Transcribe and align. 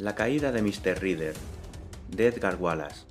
La 0.00 0.14
caída 0.14 0.52
de 0.52 0.62
Mr. 0.62 1.00
Reader, 1.00 1.34
de 2.06 2.28
Edgar 2.28 2.54
Wallace. 2.54 3.04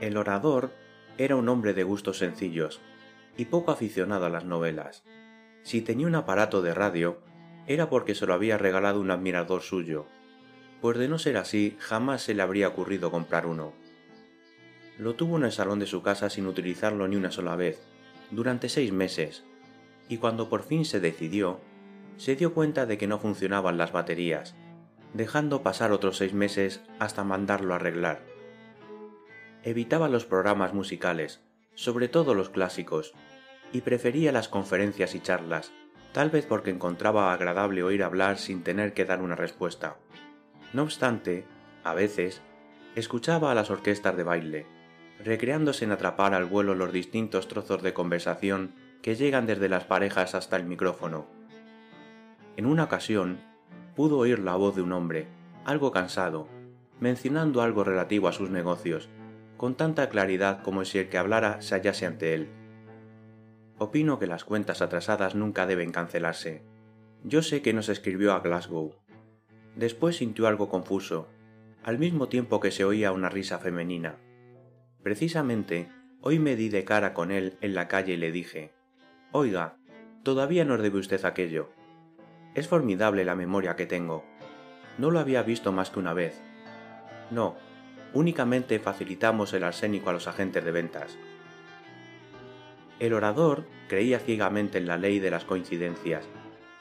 El 0.00 0.16
orador 0.16 0.72
era 1.18 1.36
un 1.36 1.48
hombre 1.48 1.72
de 1.72 1.84
gustos 1.84 2.18
sencillos 2.18 2.80
y 3.36 3.44
poco 3.44 3.70
aficionado 3.70 4.26
a 4.26 4.28
las 4.28 4.44
novelas. 4.44 5.04
Si 5.62 5.82
tenía 5.82 6.08
un 6.08 6.16
aparato 6.16 6.62
de 6.62 6.74
radio, 6.74 7.20
era 7.68 7.88
porque 7.88 8.16
se 8.16 8.26
lo 8.26 8.34
había 8.34 8.58
regalado 8.58 8.98
un 9.00 9.12
admirador 9.12 9.62
suyo, 9.62 10.06
pues 10.80 10.98
de 10.98 11.06
no 11.06 11.20
ser 11.20 11.36
así 11.36 11.76
jamás 11.78 12.22
se 12.22 12.34
le 12.34 12.42
habría 12.42 12.66
ocurrido 12.66 13.12
comprar 13.12 13.46
uno. 13.46 13.72
Lo 14.98 15.14
tuvo 15.14 15.36
en 15.36 15.44
el 15.44 15.52
salón 15.52 15.78
de 15.78 15.86
su 15.86 16.02
casa 16.02 16.28
sin 16.28 16.48
utilizarlo 16.48 17.06
ni 17.06 17.14
una 17.14 17.30
sola 17.30 17.54
vez, 17.54 17.80
durante 18.32 18.68
seis 18.68 18.92
meses, 18.92 19.44
y 20.08 20.18
cuando 20.18 20.48
por 20.48 20.62
fin 20.62 20.84
se 20.84 21.00
decidió, 21.00 21.60
se 22.16 22.36
dio 22.36 22.54
cuenta 22.54 22.86
de 22.86 22.98
que 22.98 23.06
no 23.06 23.18
funcionaban 23.18 23.78
las 23.78 23.92
baterías, 23.92 24.54
dejando 25.14 25.62
pasar 25.62 25.92
otros 25.92 26.16
seis 26.16 26.34
meses 26.34 26.82
hasta 26.98 27.24
mandarlo 27.24 27.72
a 27.72 27.76
arreglar. 27.76 28.22
Evitaba 29.62 30.08
los 30.08 30.24
programas 30.24 30.74
musicales, 30.74 31.40
sobre 31.74 32.08
todo 32.08 32.34
los 32.34 32.50
clásicos, 32.50 33.14
y 33.72 33.80
prefería 33.80 34.32
las 34.32 34.48
conferencias 34.48 35.14
y 35.14 35.20
charlas, 35.20 35.72
tal 36.12 36.30
vez 36.30 36.44
porque 36.46 36.70
encontraba 36.70 37.32
agradable 37.32 37.82
oír 37.82 38.02
hablar 38.02 38.38
sin 38.38 38.62
tener 38.62 38.92
que 38.92 39.04
dar 39.04 39.22
una 39.22 39.34
respuesta. 39.34 39.96
No 40.72 40.82
obstante, 40.82 41.44
a 41.84 41.94
veces, 41.94 42.42
escuchaba 42.94 43.50
a 43.50 43.54
las 43.54 43.70
orquestas 43.70 44.16
de 44.16 44.22
baile, 44.22 44.66
recreándose 45.24 45.84
en 45.84 45.92
atrapar 45.92 46.34
al 46.34 46.44
vuelo 46.44 46.74
los 46.74 46.92
distintos 46.92 47.48
trozos 47.48 47.82
de 47.82 47.94
conversación 47.94 48.74
que 49.02 49.16
llegan 49.16 49.46
desde 49.46 49.68
las 49.68 49.84
parejas 49.84 50.34
hasta 50.34 50.56
el 50.56 50.64
micrófono. 50.64 51.26
En 52.56 52.66
una 52.66 52.84
ocasión, 52.84 53.40
pudo 53.96 54.18
oír 54.18 54.38
la 54.38 54.54
voz 54.54 54.76
de 54.76 54.82
un 54.82 54.92
hombre, 54.92 55.26
algo 55.64 55.90
cansado, 55.90 56.48
mencionando 57.00 57.62
algo 57.62 57.82
relativo 57.82 58.28
a 58.28 58.32
sus 58.32 58.50
negocios, 58.50 59.08
con 59.56 59.74
tanta 59.74 60.08
claridad 60.08 60.62
como 60.62 60.84
si 60.84 60.98
el 60.98 61.08
que 61.08 61.18
hablara 61.18 61.60
se 61.60 61.74
hallase 61.74 62.06
ante 62.06 62.34
él. 62.34 62.48
Opino 63.78 64.18
que 64.18 64.26
las 64.26 64.44
cuentas 64.44 64.82
atrasadas 64.82 65.34
nunca 65.34 65.66
deben 65.66 65.90
cancelarse. 65.90 66.62
Yo 67.24 67.42
sé 67.42 67.62
que 67.62 67.72
nos 67.72 67.88
escribió 67.88 68.32
a 68.32 68.40
Glasgow. 68.40 68.94
Después 69.74 70.16
sintió 70.16 70.46
algo 70.46 70.68
confuso, 70.68 71.28
al 71.82 71.98
mismo 71.98 72.28
tiempo 72.28 72.60
que 72.60 72.70
se 72.70 72.84
oía 72.84 73.10
una 73.12 73.28
risa 73.28 73.58
femenina. 73.58 74.16
Precisamente, 75.02 75.88
hoy 76.20 76.38
me 76.38 76.54
di 76.54 76.68
de 76.68 76.84
cara 76.84 77.14
con 77.14 77.32
él 77.32 77.56
en 77.60 77.74
la 77.74 77.88
calle 77.88 78.14
y 78.14 78.16
le 78.16 78.30
dije, 78.30 78.72
Oiga, 79.34 79.78
todavía 80.22 80.66
nos 80.66 80.82
debe 80.82 80.98
usted 80.98 81.24
aquello. 81.24 81.70
Es 82.54 82.68
formidable 82.68 83.24
la 83.24 83.34
memoria 83.34 83.76
que 83.76 83.86
tengo. 83.86 84.24
No 84.98 85.10
lo 85.10 85.20
había 85.20 85.42
visto 85.42 85.72
más 85.72 85.88
que 85.88 86.00
una 86.00 86.12
vez. 86.12 86.38
No, 87.30 87.56
únicamente 88.12 88.78
facilitamos 88.78 89.54
el 89.54 89.64
arsénico 89.64 90.10
a 90.10 90.12
los 90.12 90.28
agentes 90.28 90.62
de 90.62 90.70
ventas. 90.70 91.16
El 93.00 93.14
orador 93.14 93.64
creía 93.88 94.18
ciegamente 94.18 94.76
en 94.76 94.86
la 94.86 94.98
ley 94.98 95.18
de 95.18 95.30
las 95.30 95.46
coincidencias, 95.46 96.26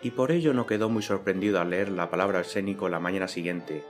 y 0.02 0.12
por 0.12 0.30
ello 0.32 0.54
no 0.54 0.66
quedó 0.66 0.90
muy 0.90 1.04
sorprendido 1.04 1.62
al 1.62 1.70
leer 1.70 1.90
la 1.90 2.10
palabra 2.10 2.40
arsénico 2.40 2.90
la 2.90 3.00
mañana 3.00 3.30
siguiente, 3.30 3.86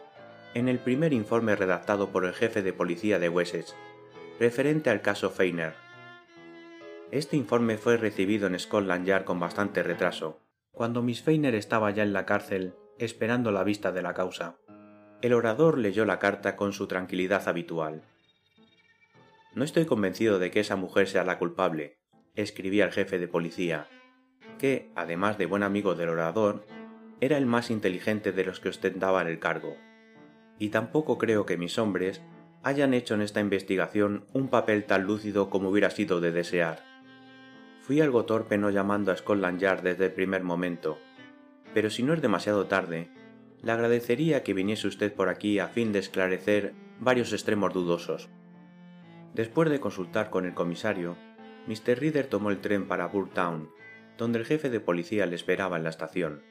en 0.53 0.69
el 0.69 0.77
primer 0.77 1.13
informe 1.13 1.55
redactado 1.55 2.09
por 2.09 2.25
el 2.25 2.33
jefe 2.33 2.61
de 2.61 2.73
policía 2.73 3.17
de 3.17 3.27
Wessex, 3.27 3.75
referente 4.39 4.91
al 4.91 5.01
caso 5.01 5.31
Feiner. 5.31 5.73
Este 7.11 7.35
informe 7.35 7.77
fue 7.77 7.97
recibido 7.97 8.47
en 8.47 8.57
Scotland 8.57 9.05
Yard 9.05 9.25
con 9.25 9.37
bastante 9.37 9.83
retraso, 9.83 10.39
cuando 10.71 11.03
Miss 11.03 11.21
Feiner 11.21 11.55
estaba 11.55 11.91
ya 11.91 12.03
en 12.03 12.13
la 12.13 12.25
cárcel 12.25 12.73
esperando 12.99 13.51
la 13.51 13.65
vista 13.65 13.91
de 13.91 14.01
la 14.01 14.13
causa. 14.13 14.55
El 15.21 15.33
orador 15.33 15.77
leyó 15.77 16.05
la 16.05 16.19
carta 16.19 16.55
con 16.55 16.71
su 16.71 16.87
tranquilidad 16.87 17.49
habitual. 17.49 18.03
No 19.53 19.65
estoy 19.65 19.85
convencido 19.85 20.39
de 20.39 20.51
que 20.51 20.61
esa 20.61 20.77
mujer 20.77 21.09
sea 21.09 21.25
la 21.25 21.37
culpable, 21.37 21.97
escribía 22.35 22.85
el 22.85 22.93
jefe 22.93 23.19
de 23.19 23.27
policía, 23.27 23.89
que, 24.57 24.89
además 24.95 25.37
de 25.37 25.47
buen 25.47 25.63
amigo 25.63 25.95
del 25.95 26.07
orador, 26.07 26.65
era 27.19 27.37
el 27.37 27.45
más 27.45 27.71
inteligente 27.71 28.31
de 28.31 28.45
los 28.45 28.61
que 28.61 28.69
ostentaban 28.69 29.27
el 29.27 29.39
cargo. 29.39 29.75
Y 30.59 30.69
tampoco 30.69 31.17
creo 31.17 31.45
que 31.45 31.57
mis 31.57 31.77
hombres 31.77 32.21
hayan 32.63 32.93
hecho 32.93 33.15
en 33.15 33.21
esta 33.21 33.41
investigación 33.41 34.27
un 34.31 34.47
papel 34.47 34.85
tan 34.85 35.03
lúcido 35.03 35.49
como 35.49 35.71
hubiera 35.71 35.89
sido 35.89 36.21
de 36.21 36.31
desear. 36.31 36.90
Fui 37.91 37.99
algo 37.99 38.23
torpe 38.23 38.57
no 38.57 38.69
llamando 38.69 39.11
a 39.11 39.17
Scotland 39.17 39.59
Yard 39.59 39.81
desde 39.81 40.05
el 40.05 40.13
primer 40.13 40.43
momento, 40.43 40.97
pero 41.73 41.89
si 41.89 42.03
no 42.03 42.13
es 42.13 42.21
demasiado 42.21 42.67
tarde, 42.67 43.09
le 43.61 43.73
agradecería 43.73 44.43
que 44.43 44.53
viniese 44.53 44.87
usted 44.87 45.13
por 45.13 45.27
aquí 45.27 45.59
a 45.59 45.67
fin 45.67 45.91
de 45.91 45.99
esclarecer 45.99 46.73
varios 47.01 47.33
extremos 47.33 47.73
dudosos. 47.73 48.29
Después 49.33 49.69
de 49.69 49.81
consultar 49.81 50.29
con 50.29 50.45
el 50.45 50.53
comisario, 50.53 51.17
Mr. 51.67 51.99
Reader 51.99 52.27
tomó 52.27 52.49
el 52.49 52.61
tren 52.61 52.87
para 52.87 53.11
Town, 53.33 53.69
donde 54.17 54.39
el 54.39 54.45
jefe 54.45 54.69
de 54.69 54.79
policía 54.79 55.25
le 55.25 55.35
esperaba 55.35 55.75
en 55.75 55.83
la 55.83 55.89
estación. 55.89 56.43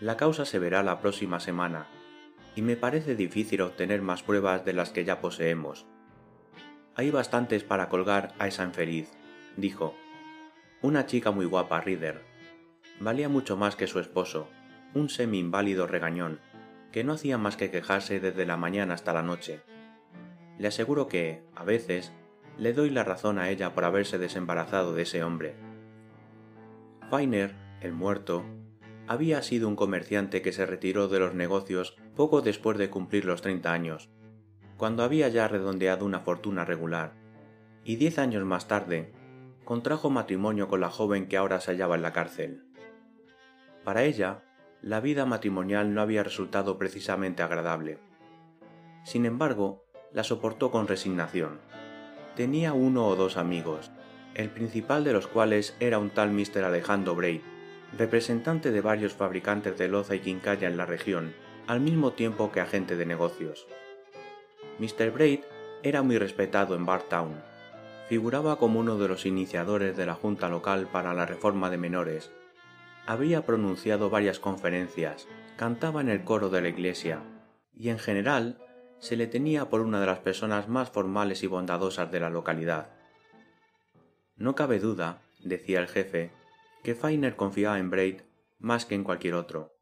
La 0.00 0.16
causa 0.16 0.46
se 0.46 0.58
verá 0.58 0.82
la 0.82 1.02
próxima 1.02 1.40
semana, 1.40 1.88
y 2.56 2.62
me 2.62 2.78
parece 2.78 3.16
difícil 3.16 3.60
obtener 3.60 4.00
más 4.00 4.22
pruebas 4.22 4.64
de 4.64 4.72
las 4.72 4.92
que 4.92 5.04
ya 5.04 5.20
poseemos. 5.20 5.84
Hay 6.94 7.10
bastantes 7.10 7.64
para 7.64 7.90
colgar 7.90 8.32
a 8.38 8.46
esa 8.46 8.64
infeliz, 8.64 9.12
dijo. 9.56 9.94
Una 10.82 11.06
chica 11.06 11.30
muy 11.30 11.46
guapa, 11.46 11.80
Reader. 11.80 12.22
Valía 13.00 13.28
mucho 13.28 13.56
más 13.56 13.76
que 13.76 13.86
su 13.86 13.98
esposo, 13.98 14.48
un 14.94 15.08
semi-inválido 15.08 15.86
regañón, 15.86 16.40
que 16.92 17.04
no 17.04 17.14
hacía 17.14 17.38
más 17.38 17.56
que 17.56 17.70
quejarse 17.70 18.20
desde 18.20 18.46
la 18.46 18.56
mañana 18.56 18.94
hasta 18.94 19.12
la 19.12 19.22
noche. 19.22 19.60
Le 20.58 20.68
aseguro 20.68 21.08
que, 21.08 21.42
a 21.54 21.64
veces, 21.64 22.12
le 22.58 22.72
doy 22.72 22.90
la 22.90 23.02
razón 23.02 23.38
a 23.38 23.50
ella 23.50 23.74
por 23.74 23.84
haberse 23.84 24.18
desembarazado 24.18 24.94
de 24.94 25.02
ese 25.02 25.24
hombre. 25.24 25.54
Feiner, 27.10 27.54
el 27.80 27.92
muerto, 27.92 28.44
había 29.06 29.42
sido 29.42 29.68
un 29.68 29.76
comerciante 29.76 30.40
que 30.40 30.52
se 30.52 30.66
retiró 30.66 31.08
de 31.08 31.18
los 31.18 31.34
negocios 31.34 31.96
poco 32.14 32.42
después 32.42 32.78
de 32.78 32.90
cumplir 32.90 33.24
los 33.24 33.42
30 33.42 33.72
años, 33.72 34.08
cuando 34.76 35.02
había 35.02 35.28
ya 35.28 35.48
redondeado 35.48 36.06
una 36.06 36.20
fortuna 36.20 36.64
regular, 36.64 37.12
y 37.84 37.96
diez 37.96 38.18
años 38.18 38.44
más 38.44 38.68
tarde 38.68 39.12
contrajo 39.64 40.10
matrimonio 40.10 40.68
con 40.68 40.80
la 40.80 40.90
joven 40.90 41.26
que 41.26 41.36
ahora 41.36 41.60
se 41.60 41.72
hallaba 41.72 41.96
en 41.96 42.02
la 42.02 42.12
cárcel. 42.12 42.64
Para 43.84 44.04
ella, 44.04 44.42
la 44.82 45.00
vida 45.00 45.24
matrimonial 45.26 45.94
no 45.94 46.02
había 46.02 46.22
resultado 46.22 46.78
precisamente 46.78 47.42
agradable. 47.42 47.98
Sin 49.04 49.26
embargo, 49.26 49.84
la 50.12 50.24
soportó 50.24 50.70
con 50.70 50.86
resignación. 50.86 51.60
Tenía 52.36 52.72
uno 52.72 53.06
o 53.06 53.16
dos 53.16 53.36
amigos, 53.36 53.90
el 54.34 54.50
principal 54.50 55.04
de 55.04 55.12
los 55.12 55.26
cuales 55.26 55.76
era 55.80 55.98
un 55.98 56.10
tal 56.10 56.32
Mr. 56.32 56.64
Alejandro 56.64 57.14
Braid, 57.14 57.40
representante 57.96 58.72
de 58.72 58.80
varios 58.80 59.14
fabricantes 59.14 59.78
de 59.78 59.88
loza 59.88 60.14
y 60.14 60.20
quincalla 60.20 60.68
en 60.68 60.76
la 60.76 60.86
región, 60.86 61.34
al 61.66 61.80
mismo 61.80 62.12
tiempo 62.12 62.52
que 62.52 62.60
agente 62.60 62.96
de 62.96 63.06
negocios. 63.06 63.66
Mr. 64.78 65.10
Braid 65.12 65.40
era 65.82 66.02
muy 66.02 66.18
respetado 66.18 66.74
en 66.74 66.84
Bartown. 66.84 67.53
Figuraba 68.08 68.56
como 68.58 68.80
uno 68.80 68.98
de 68.98 69.08
los 69.08 69.24
iniciadores 69.24 69.96
de 69.96 70.06
la 70.06 70.14
Junta 70.14 70.48
Local 70.48 70.88
para 70.92 71.14
la 71.14 71.26
Reforma 71.26 71.70
de 71.70 71.78
Menores 71.78 72.30
había 73.06 73.44
pronunciado 73.44 74.08
varias 74.10 74.38
conferencias, 74.38 75.28
cantaba 75.56 76.00
en 76.00 76.08
el 76.08 76.24
coro 76.24 76.48
de 76.48 76.62
la 76.62 76.68
iglesia, 76.68 77.22
y 77.72 77.90
en 77.90 77.98
general 77.98 78.58
se 78.98 79.16
le 79.16 79.26
tenía 79.26 79.68
por 79.68 79.82
una 79.82 80.00
de 80.00 80.06
las 80.06 80.20
personas 80.20 80.68
más 80.68 80.90
formales 80.90 81.42
y 81.42 81.46
bondadosas 81.46 82.10
de 82.10 82.20
la 82.20 82.30
localidad. 82.30 82.90
No 84.36 84.54
cabe 84.54 84.78
duda, 84.78 85.20
decía 85.40 85.80
el 85.80 85.88
jefe, 85.88 86.30
que 86.82 86.94
Feiner 86.94 87.36
confiaba 87.36 87.78
en 87.78 87.90
Braid 87.90 88.20
más 88.58 88.86
que 88.86 88.94
en 88.94 89.04
cualquier 89.04 89.34
otro. 89.34 89.74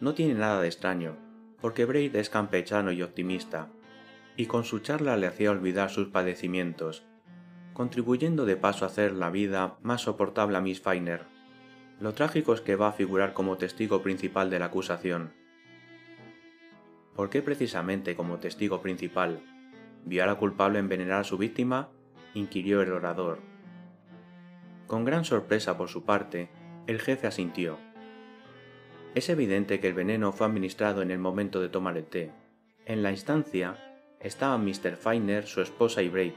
No 0.00 0.14
tiene 0.14 0.34
nada 0.34 0.62
de 0.62 0.68
extraño, 0.68 1.16
porque 1.60 1.84
Braid 1.84 2.16
es 2.16 2.30
campechano 2.30 2.92
y 2.92 3.02
optimista, 3.02 3.68
y 4.36 4.46
con 4.46 4.64
su 4.64 4.78
charla 4.78 5.16
le 5.16 5.26
hacía 5.26 5.50
olvidar 5.50 5.90
sus 5.90 6.08
padecimientos, 6.08 7.04
contribuyendo 7.78 8.44
de 8.44 8.56
paso 8.56 8.84
a 8.84 8.88
hacer 8.88 9.12
la 9.12 9.30
vida 9.30 9.78
más 9.80 10.02
soportable 10.02 10.58
a 10.58 10.60
Miss 10.60 10.82
Feiner 10.82 11.38
lo 12.00 12.14
trágico 12.14 12.54
es 12.54 12.60
que 12.60 12.76
va 12.76 12.88
a 12.88 12.92
figurar 12.92 13.32
como 13.32 13.56
testigo 13.56 14.02
principal 14.02 14.50
de 14.50 14.60
la 14.60 14.66
acusación. 14.66 15.32
¿Por 17.16 17.28
qué 17.28 17.42
precisamente 17.42 18.14
como 18.14 18.38
testigo 18.38 18.80
principal? 18.80 19.40
¿Vio 20.04 20.22
a 20.22 20.26
la 20.26 20.36
culpable 20.36 20.78
envenenar 20.78 21.20
a 21.20 21.24
su 21.24 21.38
víctima? 21.38 21.88
inquirió 22.34 22.82
el 22.82 22.92
orador. 22.92 23.40
Con 24.86 25.04
gran 25.04 25.24
sorpresa 25.24 25.76
por 25.76 25.88
su 25.88 26.04
parte, 26.04 26.50
el 26.86 27.00
jefe 27.00 27.26
asintió. 27.26 27.78
Es 29.16 29.28
evidente 29.28 29.80
que 29.80 29.88
el 29.88 29.94
veneno 29.94 30.30
fue 30.30 30.46
administrado 30.46 31.02
en 31.02 31.10
el 31.10 31.18
momento 31.18 31.60
de 31.60 31.68
tomar 31.68 31.96
el 31.96 32.04
té. 32.04 32.30
En 32.86 33.02
la 33.02 33.10
instancia 33.10 33.76
estaban 34.20 34.64
Mr. 34.64 34.96
Feiner, 34.96 35.46
su 35.46 35.60
esposa 35.62 36.00
y 36.02 36.08
Braid, 36.08 36.34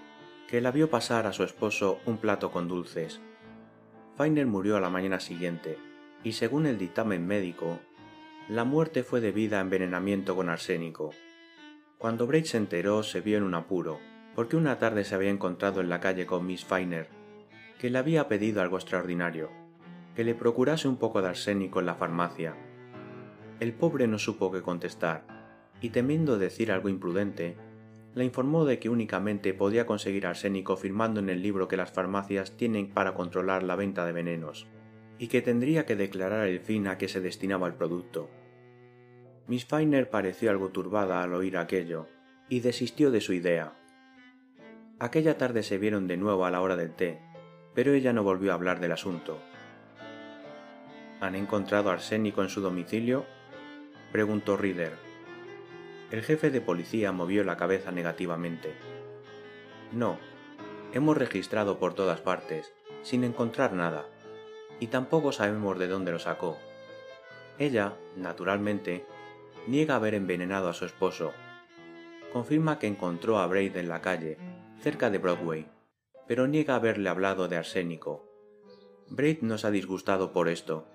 que 0.52 0.60
la 0.60 0.72
vio 0.72 0.90
pasar 0.90 1.28
a 1.28 1.32
su 1.32 1.44
esposo 1.44 2.00
un 2.06 2.18
plato 2.18 2.52
con 2.52 2.68
dulces. 2.68 3.22
Feiner 4.18 4.46
murió 4.46 4.76
a 4.76 4.82
la 4.82 4.90
mañana 4.90 5.22
siguiente, 5.22 5.78
y 6.26 6.34
según 6.34 6.66
el 6.66 6.78
dictamen 6.78 7.26
médico, 7.26 7.80
la 8.50 8.66
muerte 8.66 9.04
fue 9.04 9.22
debida 9.22 9.60
a 9.60 9.62
envenenamiento 9.62 10.36
con 10.36 10.50
arsénico. 10.50 11.12
Cuando 11.98 12.28
Braid 12.28 12.44
se 12.44 12.58
enteró, 12.58 13.02
se 13.02 13.22
vio 13.22 13.38
en 13.38 13.44
un 13.44 13.54
apuro, 13.54 14.00
porque 14.36 14.58
una 14.58 14.78
tarde 14.78 15.06
se 15.06 15.16
había 15.16 15.30
encontrado 15.30 15.80
en 15.80 15.88
la 15.88 16.02
calle 16.02 16.26
con 16.26 16.46
Miss 16.46 16.66
Feiner, 16.66 17.08
que 17.80 17.90
le 17.90 17.98
había 17.98 18.28
pedido 18.28 18.62
algo 18.62 18.76
extraordinario, 18.76 19.50
que 20.18 20.26
le 20.26 20.36
procurase 20.36 20.90
un 20.90 20.98
poco 20.98 21.22
de 21.22 21.30
arsénico 21.30 21.80
en 21.80 21.86
la 21.86 21.96
farmacia. 21.96 22.58
El 23.62 23.72
pobre 23.72 24.06
no 24.06 24.20
supo 24.20 24.52
qué 24.52 24.62
contestar, 24.62 25.24
y 25.80 25.92
temiendo 25.92 26.38
decir 26.38 26.74
algo 26.74 26.90
imprudente, 26.90 27.56
le 28.14 28.26
informó 28.26 28.66
de 28.66 28.80
que 28.80 28.90
únicamente 28.90 29.54
podía 29.54 29.86
conseguir 29.86 30.28
arsénico 30.28 30.76
firmando 30.76 31.20
en 31.20 31.30
el 31.30 31.42
libro 31.42 31.68
que 31.68 31.78
las 31.78 31.92
farmacias 31.92 32.58
tienen 32.58 32.90
para 32.90 33.14
controlar 33.14 33.64
la 33.64 33.76
venta 33.76 34.06
de 34.06 34.12
venenos, 34.12 34.68
y 35.18 35.28
que 35.28 35.42
tendría 35.42 35.86
que 35.86 35.96
declarar 35.96 36.48
el 36.48 36.60
fin 36.60 36.88
a 36.88 36.98
que 36.98 37.08
se 37.08 37.22
destinaba 37.22 37.68
el 37.68 37.74
producto. 37.74 38.30
Miss 39.48 39.66
Feiner 39.66 40.10
pareció 40.10 40.52
algo 40.52 40.70
turbada 40.70 41.24
al 41.24 41.34
oír 41.34 41.58
aquello, 41.58 42.08
y 42.50 42.60
desistió 42.60 43.12
de 43.12 43.22
su 43.22 43.34
idea. 43.34 43.74
Aquella 45.00 45.38
tarde 45.38 45.64
se 45.64 45.78
vieron 45.78 46.08
de 46.08 46.18
nuevo 46.18 46.46
a 46.46 46.52
la 46.52 46.62
hora 46.62 46.76
del 46.76 46.94
té, 46.94 47.20
pero 47.74 47.94
ella 47.94 48.14
no 48.14 48.24
volvió 48.24 48.52
a 48.52 48.56
hablar 48.56 48.80
del 48.80 48.92
asunto. 48.92 49.40
¿Han 51.22 51.36
encontrado 51.36 51.92
arsénico 51.92 52.42
en 52.42 52.50
su 52.50 52.62
domicilio? 52.62 53.26
preguntó 54.12 54.58
Reader. 54.58 55.11
El 56.12 56.24
jefe 56.24 56.52
de 56.52 56.60
policía 56.60 57.14
movió 57.14 57.46
la 57.46 57.56
cabeza 57.56 57.92
negativamente. 57.92 58.74
No, 59.94 60.20
hemos 60.94 61.18
registrado 61.18 61.80
por 61.80 61.94
todas 61.94 62.20
partes, 62.20 62.74
sin 63.02 63.24
encontrar 63.24 63.72
nada, 63.72 64.06
y 64.82 64.88
tampoco 64.88 65.32
sabemos 65.32 65.80
de 65.80 65.88
dónde 65.88 66.12
lo 66.12 66.20
sacó. 66.20 66.58
Ella, 67.60 67.96
naturalmente, 68.18 69.06
niega 69.68 69.96
haber 69.96 70.14
envenenado 70.14 70.68
a 70.68 70.74
su 70.74 70.86
esposo. 70.86 71.32
Confirma 72.34 72.78
que 72.78 72.88
encontró 72.88 73.38
a 73.38 73.48
Braid 73.48 73.78
en 73.78 73.88
la 73.88 74.02
calle, 74.02 74.38
cerca 74.82 75.10
de 75.10 75.18
Broadway, 75.18 75.70
pero 76.28 76.46
niega 76.46 76.76
haberle 76.76 77.08
hablado 77.08 77.48
de 77.48 77.56
arsénico. 77.56 78.28
Braid 79.10 79.42
nos 79.44 79.64
ha 79.64 79.72
disgustado 79.72 80.34
por 80.34 80.50
esto. 80.50 80.88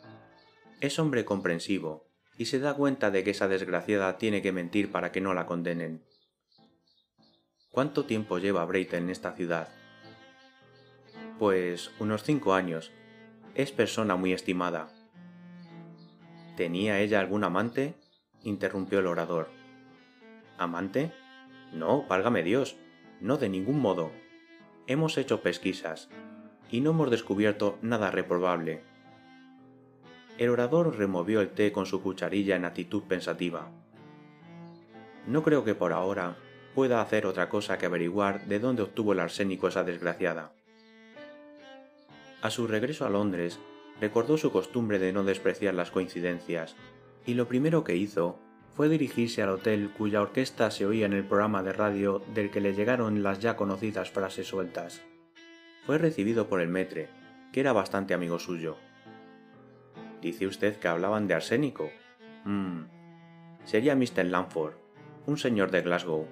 Es 0.80 0.98
hombre 0.98 1.24
comprensivo, 1.24 2.05
y 2.38 2.46
se 2.46 2.58
da 2.58 2.74
cuenta 2.74 3.10
de 3.10 3.24
que 3.24 3.30
esa 3.30 3.48
desgraciada 3.48 4.18
tiene 4.18 4.42
que 4.42 4.52
mentir 4.52 4.92
para 4.92 5.12
que 5.12 5.20
no 5.20 5.34
la 5.34 5.46
condenen. 5.46 6.04
¿Cuánto 7.70 8.04
tiempo 8.04 8.38
lleva 8.38 8.64
Braid 8.64 8.94
en 8.94 9.10
esta 9.10 9.32
ciudad? 9.32 9.68
Pues 11.38 11.90
unos 11.98 12.22
cinco 12.22 12.54
años. 12.54 12.90
Es 13.54 13.72
persona 13.72 14.16
muy 14.16 14.32
estimada. 14.32 14.88
¿Tenía 16.56 17.00
ella 17.00 17.20
algún 17.20 17.44
amante? 17.44 17.94
interrumpió 18.42 19.00
el 19.00 19.06
orador. 19.06 19.50
¿Amante? 20.56 21.12
No, 21.72 22.06
válgame 22.06 22.42
Dios, 22.42 22.76
no 23.20 23.36
de 23.36 23.48
ningún 23.48 23.80
modo. 23.80 24.10
Hemos 24.86 25.18
hecho 25.18 25.42
pesquisas, 25.42 26.08
y 26.70 26.80
no 26.80 26.90
hemos 26.90 27.10
descubierto 27.10 27.78
nada 27.82 28.10
reprobable. 28.10 28.82
El 30.38 30.50
orador 30.50 30.96
removió 30.96 31.40
el 31.40 31.50
té 31.50 31.72
con 31.72 31.86
su 31.86 32.02
cucharilla 32.02 32.56
en 32.56 32.64
actitud 32.64 33.02
pensativa. 33.04 33.70
No 35.26 35.42
creo 35.42 35.64
que 35.64 35.74
por 35.74 35.92
ahora 35.92 36.36
pueda 36.74 37.00
hacer 37.00 37.24
otra 37.24 37.48
cosa 37.48 37.78
que 37.78 37.86
averiguar 37.86 38.44
de 38.46 38.58
dónde 38.58 38.82
obtuvo 38.82 39.12
el 39.12 39.20
arsénico 39.20 39.68
esa 39.68 39.82
desgraciada. 39.82 40.52
A 42.42 42.50
su 42.50 42.66
regreso 42.66 43.06
a 43.06 43.10
Londres, 43.10 43.58
recordó 43.98 44.36
su 44.36 44.52
costumbre 44.52 44.98
de 44.98 45.12
no 45.12 45.24
despreciar 45.24 45.74
las 45.74 45.90
coincidencias 45.90 46.76
y 47.24 47.34
lo 47.34 47.48
primero 47.48 47.82
que 47.82 47.96
hizo 47.96 48.38
fue 48.74 48.90
dirigirse 48.90 49.42
al 49.42 49.48
hotel 49.48 49.90
cuya 49.96 50.20
orquesta 50.20 50.70
se 50.70 50.84
oía 50.84 51.06
en 51.06 51.14
el 51.14 51.24
programa 51.24 51.62
de 51.62 51.72
radio 51.72 52.22
del 52.34 52.50
que 52.50 52.60
le 52.60 52.74
llegaron 52.74 53.22
las 53.22 53.40
ya 53.40 53.56
conocidas 53.56 54.10
frases 54.10 54.48
sueltas. 54.48 55.00
Fue 55.86 55.96
recibido 55.96 56.46
por 56.46 56.60
el 56.60 56.68
metre, 56.68 57.08
que 57.52 57.60
era 57.60 57.72
bastante 57.72 58.12
amigo 58.12 58.38
suyo. 58.38 58.76
Dice 60.26 60.48
usted 60.48 60.74
que 60.80 60.88
hablaban 60.88 61.28
de 61.28 61.34
arsénico. 61.34 61.88
Mmm. 62.44 62.86
Sería 63.62 63.94
Mr. 63.94 64.24
Lanford, 64.24 64.74
un 65.24 65.38
señor 65.38 65.70
de 65.70 65.82
Glasgow. 65.82 66.26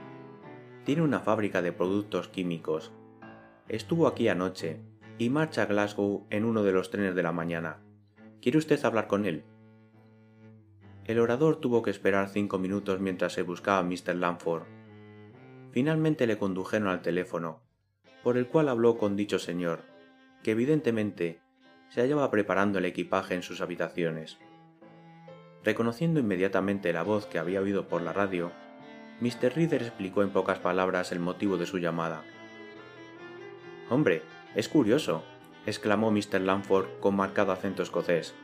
Tiene 0.84 1.02
una 1.02 1.20
fábrica 1.20 1.62
de 1.62 1.70
productos 1.70 2.26
químicos. 2.26 2.90
Estuvo 3.68 4.08
aquí 4.08 4.26
anoche 4.26 4.80
y 5.16 5.30
marcha 5.30 5.62
a 5.62 5.66
Glasgow 5.66 6.26
en 6.30 6.44
uno 6.44 6.64
de 6.64 6.72
los 6.72 6.90
trenes 6.90 7.14
de 7.14 7.22
la 7.22 7.30
mañana. 7.30 7.84
¿Quiere 8.42 8.58
usted 8.58 8.84
hablar 8.84 9.06
con 9.06 9.26
él? 9.26 9.44
El 11.04 11.20
orador 11.20 11.60
tuvo 11.60 11.82
que 11.82 11.92
esperar 11.92 12.30
cinco 12.30 12.58
minutos 12.58 12.98
mientras 12.98 13.32
se 13.32 13.42
buscaba 13.42 13.78
a 13.78 13.84
Mr. 13.84 14.16
Lanford. 14.16 14.64
Finalmente 15.70 16.26
le 16.26 16.36
condujeron 16.36 16.88
al 16.88 17.00
teléfono, 17.00 17.60
por 18.24 18.38
el 18.38 18.48
cual 18.48 18.70
habló 18.70 18.98
con 18.98 19.14
dicho 19.14 19.38
señor, 19.38 19.82
que 20.42 20.50
evidentemente 20.50 21.43
se 21.94 22.00
hallaba 22.00 22.28
preparando 22.28 22.80
el 22.80 22.86
equipaje 22.86 23.36
en 23.36 23.44
sus 23.44 23.60
habitaciones. 23.60 24.38
Reconociendo 25.62 26.18
inmediatamente 26.18 26.92
la 26.92 27.04
voz 27.04 27.26
que 27.26 27.38
había 27.38 27.60
oído 27.60 27.86
por 27.86 28.02
la 28.02 28.12
radio, 28.12 28.50
Mr. 29.20 29.54
Reader 29.54 29.82
explicó 29.82 30.24
en 30.24 30.30
pocas 30.30 30.58
palabras 30.58 31.12
el 31.12 31.20
motivo 31.20 31.56
de 31.56 31.66
su 31.66 31.78
llamada. 31.78 32.24
Hombre, 33.90 34.22
es 34.56 34.68
curioso, 34.68 35.22
exclamó 35.66 36.10
Mr. 36.10 36.40
Lanford 36.40 36.98
con 36.98 37.14
marcado 37.14 37.52
acento 37.52 37.84
escocés 37.84 38.34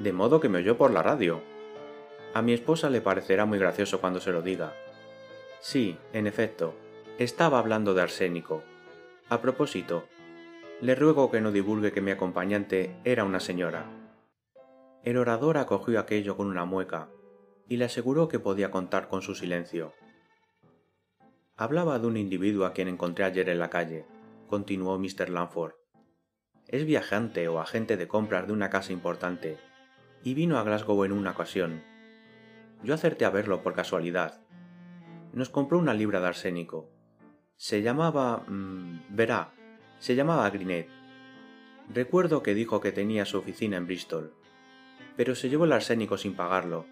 de 0.00 0.12
modo 0.12 0.40
que 0.40 0.48
me 0.48 0.58
oyó 0.58 0.76
por 0.76 0.90
la 0.90 1.04
radio. 1.04 1.40
A 2.34 2.42
mi 2.42 2.54
esposa 2.54 2.90
le 2.90 3.00
parecerá 3.00 3.44
muy 3.44 3.60
gracioso 3.60 4.00
cuando 4.00 4.18
se 4.18 4.32
lo 4.32 4.42
diga. 4.42 4.74
Sí, 5.60 5.96
en 6.12 6.26
efecto, 6.26 6.74
estaba 7.18 7.60
hablando 7.60 7.94
de 7.94 8.02
arsénico. 8.02 8.64
A 9.28 9.40
propósito, 9.40 10.08
le 10.82 10.96
ruego 10.96 11.30
que 11.30 11.40
no 11.40 11.52
divulgue 11.52 11.92
que 11.92 12.00
mi 12.00 12.10
acompañante 12.10 12.96
era 13.04 13.22
una 13.22 13.38
señora. 13.38 13.86
El 15.04 15.16
orador 15.16 15.56
acogió 15.56 16.00
aquello 16.00 16.36
con 16.36 16.48
una 16.48 16.64
mueca 16.64 17.08
y 17.68 17.76
le 17.76 17.84
aseguró 17.84 18.26
que 18.26 18.40
podía 18.40 18.72
contar 18.72 19.06
con 19.06 19.22
su 19.22 19.36
silencio. 19.36 19.92
Hablaba 21.56 22.00
de 22.00 22.08
un 22.08 22.16
individuo 22.16 22.66
a 22.66 22.72
quien 22.72 22.88
encontré 22.88 23.24
ayer 23.24 23.48
en 23.48 23.60
la 23.60 23.70
calle, 23.70 24.06
continuó 24.48 24.98
Mr. 24.98 25.28
Lanford. 25.28 25.74
Es 26.66 26.84
viajante 26.84 27.46
o 27.46 27.60
agente 27.60 27.96
de 27.96 28.08
compras 28.08 28.48
de 28.48 28.52
una 28.52 28.68
casa 28.68 28.92
importante 28.92 29.58
y 30.24 30.34
vino 30.34 30.58
a 30.58 30.64
Glasgow 30.64 31.04
en 31.04 31.12
una 31.12 31.30
ocasión. 31.30 31.84
Yo 32.82 32.94
acerté 32.94 33.24
a 33.24 33.30
verlo 33.30 33.62
por 33.62 33.74
casualidad. 33.74 34.44
Nos 35.32 35.48
compró 35.48 35.78
una 35.78 35.94
libra 35.94 36.18
de 36.18 36.26
arsénico. 36.26 36.90
Se 37.54 37.82
llamaba... 37.82 38.42
Mmm, 38.48 39.02
verá, 39.10 39.52
se 40.02 40.16
llamaba 40.16 40.50
Grinet. 40.50 40.88
Recuerdo 41.88 42.42
que 42.42 42.54
dijo 42.54 42.80
que 42.80 42.90
tenía 42.90 43.24
su 43.24 43.38
oficina 43.38 43.76
en 43.76 43.86
Bristol, 43.86 44.34
pero 45.16 45.36
se 45.36 45.48
llevó 45.48 45.64
el 45.64 45.70
arsénico 45.70 46.18
sin 46.18 46.34
pagarlo, 46.34 46.86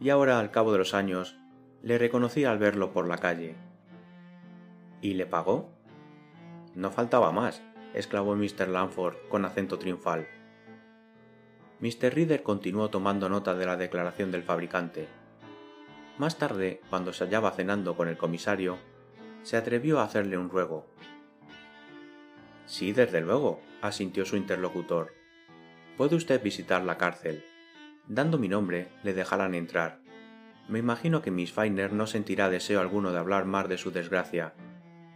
y 0.00 0.10
ahora, 0.10 0.40
al 0.40 0.50
cabo 0.50 0.72
de 0.72 0.78
los 0.78 0.92
años, 0.92 1.38
le 1.82 1.98
reconocí 1.98 2.44
al 2.44 2.58
verlo 2.58 2.92
por 2.92 3.06
la 3.06 3.18
calle. 3.18 3.54
¿Y 5.00 5.14
le 5.14 5.24
pagó? 5.24 5.70
No 6.74 6.90
faltaba 6.90 7.30
más, 7.30 7.62
exclamó 7.94 8.34
Mr. 8.34 8.66
Lanford 8.66 9.14
con 9.28 9.44
acento 9.44 9.78
triunfal. 9.78 10.26
Mr. 11.78 12.12
Reader 12.12 12.42
continuó 12.42 12.90
tomando 12.90 13.28
nota 13.28 13.54
de 13.54 13.66
la 13.66 13.76
declaración 13.76 14.32
del 14.32 14.42
fabricante. 14.42 15.06
Más 16.18 16.38
tarde, 16.38 16.80
cuando 16.90 17.12
se 17.12 17.22
hallaba 17.22 17.52
cenando 17.52 17.96
con 17.96 18.08
el 18.08 18.16
comisario, 18.16 18.78
se 19.44 19.56
atrevió 19.56 20.00
a 20.00 20.04
hacerle 20.04 20.36
un 20.36 20.50
ruego. 20.50 20.88
Sí, 22.68 22.92
desde 22.92 23.22
luego, 23.22 23.62
asintió 23.80 24.26
su 24.26 24.36
interlocutor. 24.36 25.14
Puede 25.96 26.16
usted 26.16 26.42
visitar 26.42 26.84
la 26.84 26.98
cárcel. 26.98 27.42
Dando 28.06 28.38
mi 28.38 28.46
nombre, 28.46 28.88
le 29.02 29.14
dejarán 29.14 29.54
entrar. 29.54 30.00
Me 30.68 30.78
imagino 30.78 31.22
que 31.22 31.30
Miss 31.30 31.50
Feiner 31.50 31.94
no 31.94 32.06
sentirá 32.06 32.50
deseo 32.50 32.80
alguno 32.80 33.10
de 33.10 33.18
hablar 33.18 33.46
más 33.46 33.70
de 33.70 33.78
su 33.78 33.90
desgracia, 33.90 34.52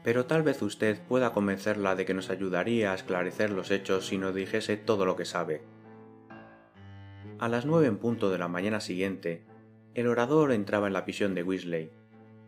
pero 0.02 0.24
tal 0.24 0.42
vez 0.42 0.62
usted 0.62 0.98
pueda 1.06 1.34
convencerla 1.34 1.94
de 1.94 2.06
que 2.06 2.14
nos 2.14 2.30
ayudaría 2.30 2.92
a 2.92 2.94
esclarecer 2.94 3.50
los 3.50 3.70
hechos 3.70 4.06
si 4.06 4.16
nos 4.16 4.34
dijese 4.34 4.78
todo 4.78 5.04
lo 5.04 5.14
que 5.14 5.26
sabe. 5.26 5.62
A 7.38 7.48
las 7.48 7.66
nueve 7.66 7.86
en 7.86 7.98
punto 7.98 8.30
de 8.30 8.38
la 8.38 8.48
mañana 8.48 8.80
siguiente, 8.80 9.44
el 9.92 10.06
orador 10.06 10.52
entraba 10.52 10.86
en 10.86 10.94
la 10.94 11.04
prisión 11.04 11.34
de 11.34 11.42
Weasley 11.42 11.90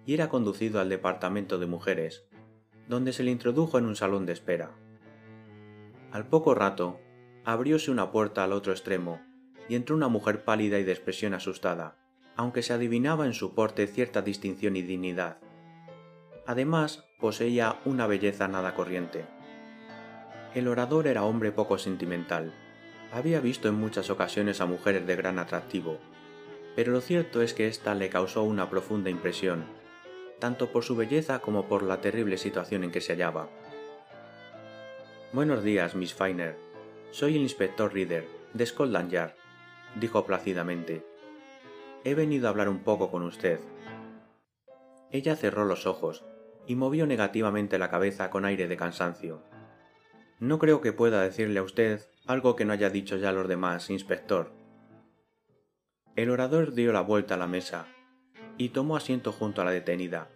y 0.06 0.14
era 0.14 0.30
conducido 0.30 0.80
al 0.80 0.88
departamento 0.88 1.58
de 1.58 1.66
mujeres, 1.66 2.24
donde 2.88 3.12
se 3.12 3.22
le 3.22 3.32
introdujo 3.32 3.76
en 3.76 3.84
un 3.84 3.96
salón 3.96 4.24
de 4.24 4.32
espera. 4.32 4.72
Al 6.14 6.28
poco 6.28 6.54
rato, 6.54 7.00
abrióse 7.44 7.90
una 7.90 8.12
puerta 8.12 8.44
al 8.44 8.52
otro 8.52 8.72
extremo 8.72 9.20
y 9.68 9.74
entró 9.74 9.96
una 9.96 10.06
mujer 10.06 10.44
pálida 10.44 10.78
y 10.78 10.84
de 10.84 10.92
expresión 10.92 11.34
asustada, 11.34 11.96
aunque 12.36 12.62
se 12.62 12.72
adivinaba 12.72 13.26
en 13.26 13.34
su 13.34 13.52
porte 13.52 13.88
cierta 13.88 14.22
distinción 14.22 14.76
y 14.76 14.82
dignidad. 14.82 15.38
Además, 16.46 17.04
poseía 17.18 17.80
una 17.84 18.06
belleza 18.06 18.46
nada 18.46 18.76
corriente. 18.76 19.24
El 20.54 20.68
orador 20.68 21.08
era 21.08 21.24
hombre 21.24 21.50
poco 21.50 21.78
sentimental. 21.78 22.54
Había 23.12 23.40
visto 23.40 23.66
en 23.66 23.74
muchas 23.74 24.08
ocasiones 24.08 24.60
a 24.60 24.66
mujeres 24.66 25.04
de 25.08 25.16
gran 25.16 25.40
atractivo, 25.40 25.98
pero 26.76 26.92
lo 26.92 27.00
cierto 27.00 27.42
es 27.42 27.54
que 27.54 27.66
ésta 27.66 27.92
le 27.96 28.08
causó 28.08 28.44
una 28.44 28.70
profunda 28.70 29.10
impresión, 29.10 29.64
tanto 30.38 30.70
por 30.70 30.84
su 30.84 30.94
belleza 30.94 31.40
como 31.40 31.66
por 31.66 31.82
la 31.82 32.00
terrible 32.00 32.38
situación 32.38 32.84
en 32.84 32.92
que 32.92 33.00
se 33.00 33.14
hallaba. 33.14 33.48
Buenos 35.34 35.64
días, 35.64 35.96
Miss 35.96 36.14
Finer. 36.14 36.56
Soy 37.10 37.34
el 37.34 37.42
inspector 37.42 37.92
Reader, 37.92 38.24
de 38.52 38.66
Scotland 38.66 39.10
Yard, 39.10 39.32
dijo 39.96 40.24
plácidamente. 40.24 41.04
He 42.04 42.14
venido 42.14 42.46
a 42.46 42.50
hablar 42.50 42.68
un 42.68 42.84
poco 42.84 43.10
con 43.10 43.24
usted. 43.24 43.58
Ella 45.10 45.34
cerró 45.34 45.64
los 45.64 45.86
ojos 45.86 46.24
y 46.68 46.76
movió 46.76 47.04
negativamente 47.08 47.80
la 47.80 47.90
cabeza 47.90 48.30
con 48.30 48.44
aire 48.44 48.68
de 48.68 48.76
cansancio. 48.76 49.42
No 50.38 50.60
creo 50.60 50.80
que 50.80 50.92
pueda 50.92 51.22
decirle 51.22 51.58
a 51.58 51.64
usted 51.64 52.02
algo 52.28 52.54
que 52.54 52.64
no 52.64 52.72
haya 52.72 52.88
dicho 52.88 53.16
ya 53.16 53.32
los 53.32 53.48
demás, 53.48 53.90
inspector. 53.90 54.52
El 56.14 56.30
orador 56.30 56.74
dio 56.74 56.92
la 56.92 57.00
vuelta 57.00 57.34
a 57.34 57.38
la 57.38 57.48
mesa 57.48 57.88
y 58.56 58.68
tomó 58.68 58.96
asiento 58.96 59.32
junto 59.32 59.62
a 59.62 59.64
la 59.64 59.72
detenida, 59.72 60.28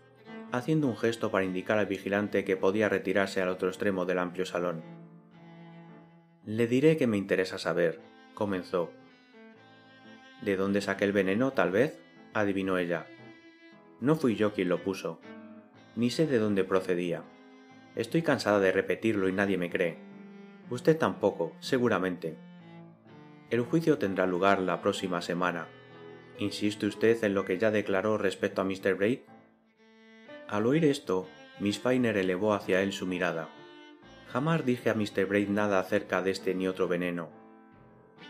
haciendo 0.53 0.87
un 0.87 0.97
gesto 0.97 1.31
para 1.31 1.45
indicar 1.45 1.79
al 1.79 1.87
vigilante 1.87 2.45
que 2.45 2.57
podía 2.57 2.89
retirarse 2.89 3.43
al 3.43 3.49
otro 3.49 3.69
extremo 3.69 4.05
del 4.05 4.19
amplio 4.19 4.47
salón. 4.47 4.83
Le 6.45 6.67
diré 6.67 6.97
que 6.97 7.07
me 7.07 7.19
interesa 7.19 7.59
saber, 7.59 8.01
comenzó. 8.35 8.91
¿De 10.43 10.57
dónde 10.57 10.81
saqué 10.81 11.05
el 11.05 11.13
veneno, 11.13 11.53
tal 11.53 11.71
vez? 11.71 12.01
adivinó 12.33 12.79
ella. 12.79 13.07
No 14.01 14.17
fui 14.17 14.37
yo 14.37 14.53
quien 14.53 14.69
lo 14.69 14.83
puso, 14.83 15.21
ni 15.97 16.11
sé 16.11 16.27
de 16.27 16.39
dónde 16.39 16.65
procedía. 16.65 17.23
Estoy 17.97 18.23
cansada 18.23 18.61
de 18.61 18.73
repetirlo 18.73 19.29
y 19.29 19.33
nadie 19.33 19.59
me 19.59 19.71
cree. 19.71 19.99
Usted 20.71 20.97
tampoco, 20.97 21.53
seguramente. 21.59 22.37
El 23.51 23.63
juicio 23.63 23.99
tendrá 23.99 24.27
lugar 24.27 24.61
la 24.61 24.81
próxima 24.81 25.21
semana. 25.21 25.67
¿Insiste 26.39 26.87
usted 26.87 27.23
en 27.25 27.35
lo 27.35 27.45
que 27.45 27.59
ya 27.59 27.71
declaró 27.71 28.17
respecto 28.19 28.61
a 28.61 28.65
Mr. 28.65 28.95
Braid? 28.95 29.21
Al 30.49 30.65
oír 30.65 30.87
esto, 30.87 31.29
Miss 31.61 31.79
Finer 31.79 32.17
elevó 32.17 32.55
hacia 32.55 32.81
él 32.81 32.95
su 32.95 33.07
mirada. 33.07 33.51
Jamás 34.33 34.65
dije 34.65 34.89
a 34.89 34.95
Mr. 34.95 35.27
Braid 35.27 35.49
nada 35.49 35.79
acerca 35.79 36.23
de 36.23 36.31
este 36.31 36.55
ni 36.55 36.67
otro 36.67 36.89
veneno. 36.89 37.29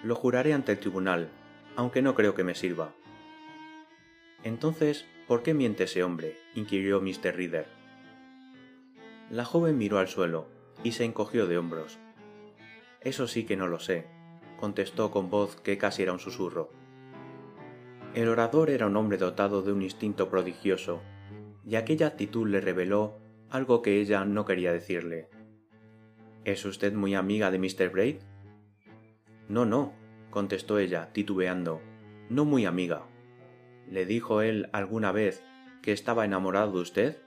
Lo 0.03 0.17
juraré 0.17 0.53
ante 0.53 0.73
el 0.73 0.79
tribunal, 0.81 1.29
aunque 1.77 2.03
no 2.03 2.17
creo 2.17 2.35
que 2.35 2.43
me 2.43 2.57
sirva. 2.57 2.93
Entonces, 4.43 5.07
¿por 5.29 5.45
qué 5.45 5.55
miente 5.55 5.85
ese 5.85 6.03
hombre? 6.03 6.37
inquirió 6.57 7.01
Mr. 7.01 7.37
Reader. 7.37 7.67
La 9.31 9.45
joven 9.45 9.79
miró 9.79 9.99
al 9.99 10.09
suelo 10.09 10.49
y 10.83 10.93
se 10.93 11.05
encogió 11.05 11.47
de 11.47 11.57
hombros. 11.57 11.99
Eso 13.01 13.29
sí 13.29 13.45
que 13.45 13.57
no 13.57 13.69
lo 13.69 13.79
sé, 13.79 14.07
contestó 14.59 15.13
con 15.13 15.31
voz 15.31 15.55
que 15.55 15.79
casi 15.79 16.03
era 16.03 16.13
un 16.13 16.19
susurro. 16.19 16.73
El 18.15 18.29
orador 18.29 18.71
era 18.71 18.87
un 18.87 18.97
hombre 18.97 19.19
dotado 19.19 19.63
de 19.63 19.71
un 19.71 19.83
instinto 19.83 20.29
prodigioso, 20.29 21.01
y 21.69 21.77
aquella 21.77 22.07
actitud 22.07 22.49
le 22.49 22.63
reveló 22.63 23.19
algo 23.51 23.83
que 23.83 24.01
ella 24.01 24.25
no 24.25 24.47
quería 24.47 24.73
decirle. 24.73 25.29
¿Es 26.45 26.65
usted 26.65 26.95
muy 26.95 27.15
amiga 27.15 27.51
de 27.51 27.59
Mr. 27.59 27.91
Braid? 27.91 28.21
No, 29.49 29.67
no, 29.67 29.93
contestó 30.31 30.79
ella, 30.79 31.11
titubeando, 31.13 31.83
no 32.31 32.47
muy 32.47 32.65
amiga. 32.65 33.03
¿Le 33.87 34.07
dijo 34.07 34.41
él 34.41 34.71
alguna 34.73 35.13
vez 35.13 35.45
que 35.83 35.93
estaba 35.93 36.25
enamorado 36.25 36.73
de 36.73 36.81
usted? 36.81 37.23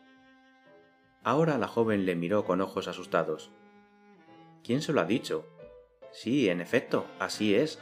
Ahora 1.23 1.59
la 1.59 1.67
joven 1.67 2.07
le 2.07 2.15
miró 2.15 2.43
con 2.43 2.61
ojos 2.61 2.87
asustados. 2.87 3.51
¿Quién 4.63 4.81
se 4.81 4.91
lo 4.91 5.01
ha 5.01 5.05
dicho? 5.05 5.47
Sí, 6.11 6.49
en 6.49 6.61
efecto, 6.61 7.05
así 7.19 7.53
es. 7.53 7.79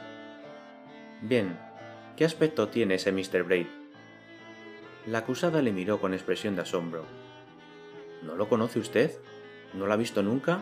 Bien, 1.22 1.58
¿qué 2.16 2.26
aspecto 2.26 2.68
tiene 2.68 2.96
ese 2.96 3.12
Mr. 3.12 3.44
Braid? 3.44 3.79
La 5.10 5.18
acusada 5.18 5.60
le 5.60 5.72
miró 5.72 6.00
con 6.00 6.14
expresión 6.14 6.54
de 6.54 6.62
asombro. 6.62 7.04
¿No 8.22 8.36
lo 8.36 8.48
conoce 8.48 8.78
usted? 8.78 9.10
¿No 9.74 9.86
lo 9.86 9.92
ha 9.92 9.96
visto 9.96 10.22
nunca? 10.22 10.60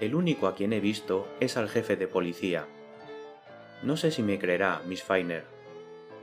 El 0.00 0.14
único 0.14 0.46
a 0.46 0.54
quien 0.54 0.74
he 0.74 0.80
visto 0.80 1.26
es 1.40 1.56
al 1.56 1.70
jefe 1.70 1.96
de 1.96 2.06
policía. 2.08 2.66
No 3.82 3.96
sé 3.96 4.10
si 4.10 4.22
me 4.22 4.38
creerá, 4.38 4.82
Miss 4.86 5.02
Finer, 5.02 5.44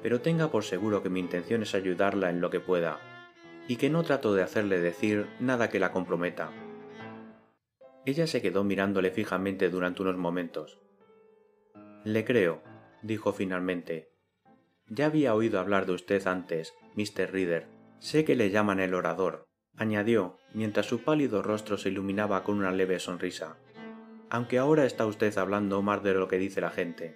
pero 0.03 0.21
tenga 0.21 0.51
por 0.51 0.63
seguro 0.63 1.01
que 1.01 1.09
mi 1.09 1.19
intención 1.19 1.63
es 1.63 1.73
ayudarla 1.73 2.29
en 2.29 2.41
lo 2.41 2.51
que 2.51 2.59
pueda, 2.59 2.99
y 3.67 3.77
que 3.77 3.89
no 3.89 4.03
trato 4.03 4.35
de 4.35 4.43
hacerle 4.43 4.79
decir 4.79 5.25
nada 5.39 5.71
que 5.71 5.79
la 5.79 5.91
comprometa. 5.91 6.51
Ella 8.05 8.27
se 8.27 8.39
quedó 8.39 8.63
mirándole 8.63 9.09
fijamente 9.09 9.71
durante 9.71 10.03
unos 10.03 10.17
momentos. 10.17 10.77
Le 12.03 12.23
creo, 12.23 12.61
dijo 13.01 13.33
finalmente. 13.33 14.16
Ya 14.89 15.07
había 15.07 15.33
oído 15.35 15.59
hablar 15.59 15.85
de 15.85 15.93
usted 15.93 16.25
antes, 16.27 16.73
Mr. 16.95 17.31
Reader. 17.31 17.67
Sé 17.99 18.25
que 18.25 18.35
le 18.35 18.51
llaman 18.51 18.79
el 18.79 18.93
orador, 18.93 19.47
añadió, 19.75 20.37
mientras 20.53 20.85
su 20.85 21.03
pálido 21.03 21.41
rostro 21.41 21.77
se 21.77 21.89
iluminaba 21.89 22.43
con 22.43 22.57
una 22.59 22.71
leve 22.71 22.99
sonrisa 22.99 23.57
aunque 24.29 24.57
ahora 24.57 24.85
está 24.85 25.05
usted 25.05 25.35
hablando 25.37 25.81
más 25.81 26.03
de 26.03 26.13
lo 26.13 26.27
que 26.27 26.37
dice 26.37 26.61
la 26.61 26.69
gente. 26.69 27.15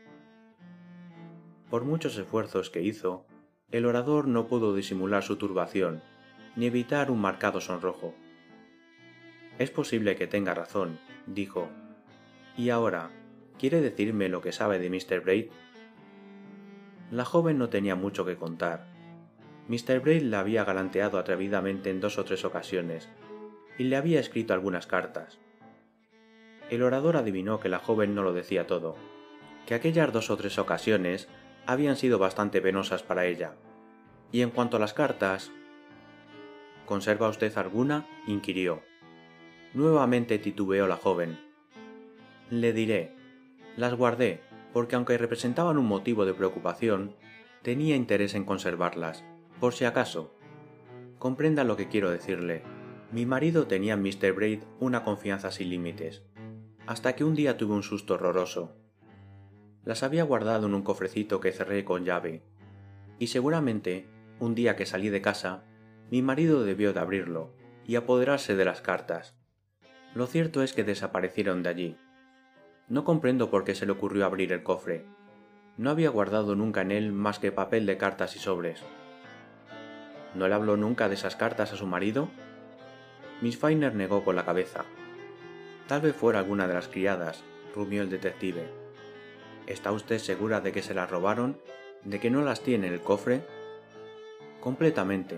Por 1.70 1.84
muchos 1.84 2.18
esfuerzos 2.18 2.70
que 2.70 2.82
hizo, 2.82 3.26
el 3.70 3.86
orador 3.86 4.28
no 4.28 4.48
pudo 4.48 4.76
disimular 4.76 5.24
su 5.24 5.38
turbación, 5.38 6.02
ni 6.56 6.66
evitar 6.66 7.12
un 7.12 7.20
marcado 7.20 7.62
sonrojo. 7.62 8.14
Es 9.60 9.72
posible 9.72 10.16
que 10.16 10.28
tenga 10.28 10.54
razón, 10.54 11.00
dijo. 11.26 11.70
Y 12.58 12.70
ahora, 12.70 13.12
¿quiere 13.58 13.82
decirme 13.82 14.30
lo 14.30 14.42
que 14.42 14.52
sabe 14.52 14.80
de 14.80 14.90
Mr. 14.90 15.22
Braid? 15.22 15.50
La 17.12 17.26
joven 17.26 17.58
no 17.58 17.70
tenía 17.70 17.96
mucho 17.96 18.26
que 18.26 18.38
contar. 18.38 18.88
Mr. 19.68 20.00
Braid 20.00 20.24
la 20.24 20.40
había 20.40 20.64
galanteado 20.64 21.20
atrevidamente 21.20 21.92
en 21.92 22.00
dos 22.00 22.18
o 22.18 22.26
tres 22.26 22.44
ocasiones, 22.46 23.10
y 23.78 23.84
le 23.84 23.96
había 23.96 24.20
escrito 24.20 24.54
algunas 24.54 24.88
cartas 24.88 25.40
el 26.72 26.84
orador 26.84 27.18
adivinó 27.18 27.60
que 27.60 27.68
la 27.68 27.80
joven 27.80 28.16
no 28.16 28.24
lo 28.24 28.32
decía 28.32 28.66
todo, 28.66 28.96
que 29.66 29.76
aquellas 29.76 30.12
dos 30.14 30.30
o 30.30 30.38
tres 30.38 30.58
ocasiones 30.58 31.28
habían 31.68 31.98
sido 31.98 32.18
bastante 32.18 32.62
penosas 32.62 33.04
para 33.04 33.26
ella. 33.26 33.56
Y 34.32 34.42
en 34.42 34.50
cuanto 34.50 34.78
a 34.78 34.80
las 34.80 34.94
cartas... 34.94 35.52
¿Conserva 36.86 37.28
usted 37.28 37.56
alguna? 37.58 38.08
inquirió. 38.26 38.82
Nuevamente 39.74 40.40
titubeó 40.40 40.88
la 40.88 40.96
joven. 40.96 41.40
Le 42.50 42.72
diré. 42.72 43.16
Las 43.76 43.94
guardé, 43.94 44.40
porque 44.74 44.96
aunque 44.96 45.18
representaban 45.18 45.78
un 45.78 45.86
motivo 45.86 46.26
de 46.26 46.34
preocupación, 46.34 47.16
tenía 47.62 47.96
interés 47.96 48.36
en 48.36 48.46
conservarlas, 48.46 49.24
por 49.60 49.74
si 49.74 49.86
acaso. 49.86 50.36
Comprenda 51.20 51.64
lo 51.64 51.78
que 51.78 51.88
quiero 51.88 52.10
decirle. 52.10 52.64
Mi 53.12 53.26
marido 53.26 53.68
tenía 53.68 53.94
en 53.94 54.02
Mr. 54.02 54.34
Braid 54.34 54.64
una 54.80 55.04
confianza 55.04 55.52
sin 55.52 55.70
límites, 55.70 56.24
hasta 56.88 57.16
que 57.16 57.24
un 57.24 57.36
día 57.36 57.58
tuve 57.58 57.74
un 57.74 57.84
susto 57.84 58.16
horroroso. 58.16 58.76
Las 59.84 60.04
había 60.04 60.24
guardado 60.24 60.68
en 60.68 60.74
un 60.74 60.84
cofrecito 60.84 61.40
que 61.40 61.52
cerré 61.52 61.84
con 61.84 62.06
llave, 62.06 62.44
y 63.20 63.28
seguramente, 63.28 64.08
un 64.40 64.56
día 64.56 64.76
que 64.76 64.86
salí 64.86 65.10
de 65.10 65.22
casa, 65.22 65.64
mi 66.10 66.22
marido 66.22 66.64
debió 66.64 66.94
de 66.94 67.00
abrirlo 67.00 67.54
y 67.86 67.96
apoderarse 67.96 68.56
de 68.56 68.66
las 68.66 68.82
cartas. 68.82 69.36
Lo 70.16 70.28
cierto 70.28 70.64
es 70.64 70.74
que 70.74 70.84
desaparecieron 70.84 71.64
de 71.64 71.70
allí. 71.70 71.98
No 72.92 73.06
comprendo 73.06 73.50
por 73.50 73.64
qué 73.64 73.74
se 73.74 73.86
le 73.86 73.94
ocurrió 73.94 74.26
abrir 74.26 74.52
el 74.52 74.64
cofre. 74.64 75.06
No 75.78 75.92
había 75.92 76.10
guardado 76.10 76.58
nunca 76.58 76.82
en 76.82 76.92
él 76.92 77.14
más 77.14 77.40
que 77.40 77.54
papel 77.54 77.86
de 77.86 77.96
cartas 77.96 78.36
y 78.36 78.40
sobres. 78.40 78.84
¿No 80.36 80.50
le 80.50 80.56
habló 80.56 80.76
nunca 80.76 81.08
de 81.08 81.16
esas 81.16 81.38
cartas 81.38 81.72
a 81.72 81.78
su 81.78 81.88
marido? 81.88 82.28
Miss 83.40 83.58
Feiner 83.58 83.96
negó 83.96 84.26
con 84.26 84.36
la 84.36 84.44
cabeza. 84.44 84.84
Tal 85.88 86.02
vez 86.02 86.14
fuera 86.14 86.40
alguna 86.40 86.68
de 86.68 86.74
las 86.74 86.90
criadas, 86.90 87.46
rumió 87.74 88.02
el 88.02 88.10
detective. 88.10 88.68
¿Está 89.68 89.94
usted 89.94 90.18
segura 90.18 90.60
de 90.60 90.74
que 90.74 90.82
se 90.82 90.94
las 90.94 91.10
robaron? 91.10 91.62
¿De 92.04 92.20
que 92.20 92.30
no 92.30 92.42
las 92.42 92.60
tiene 92.60 92.88
en 92.88 92.94
el 92.94 93.00
cofre? 93.00 93.46
Completamente. 94.60 95.38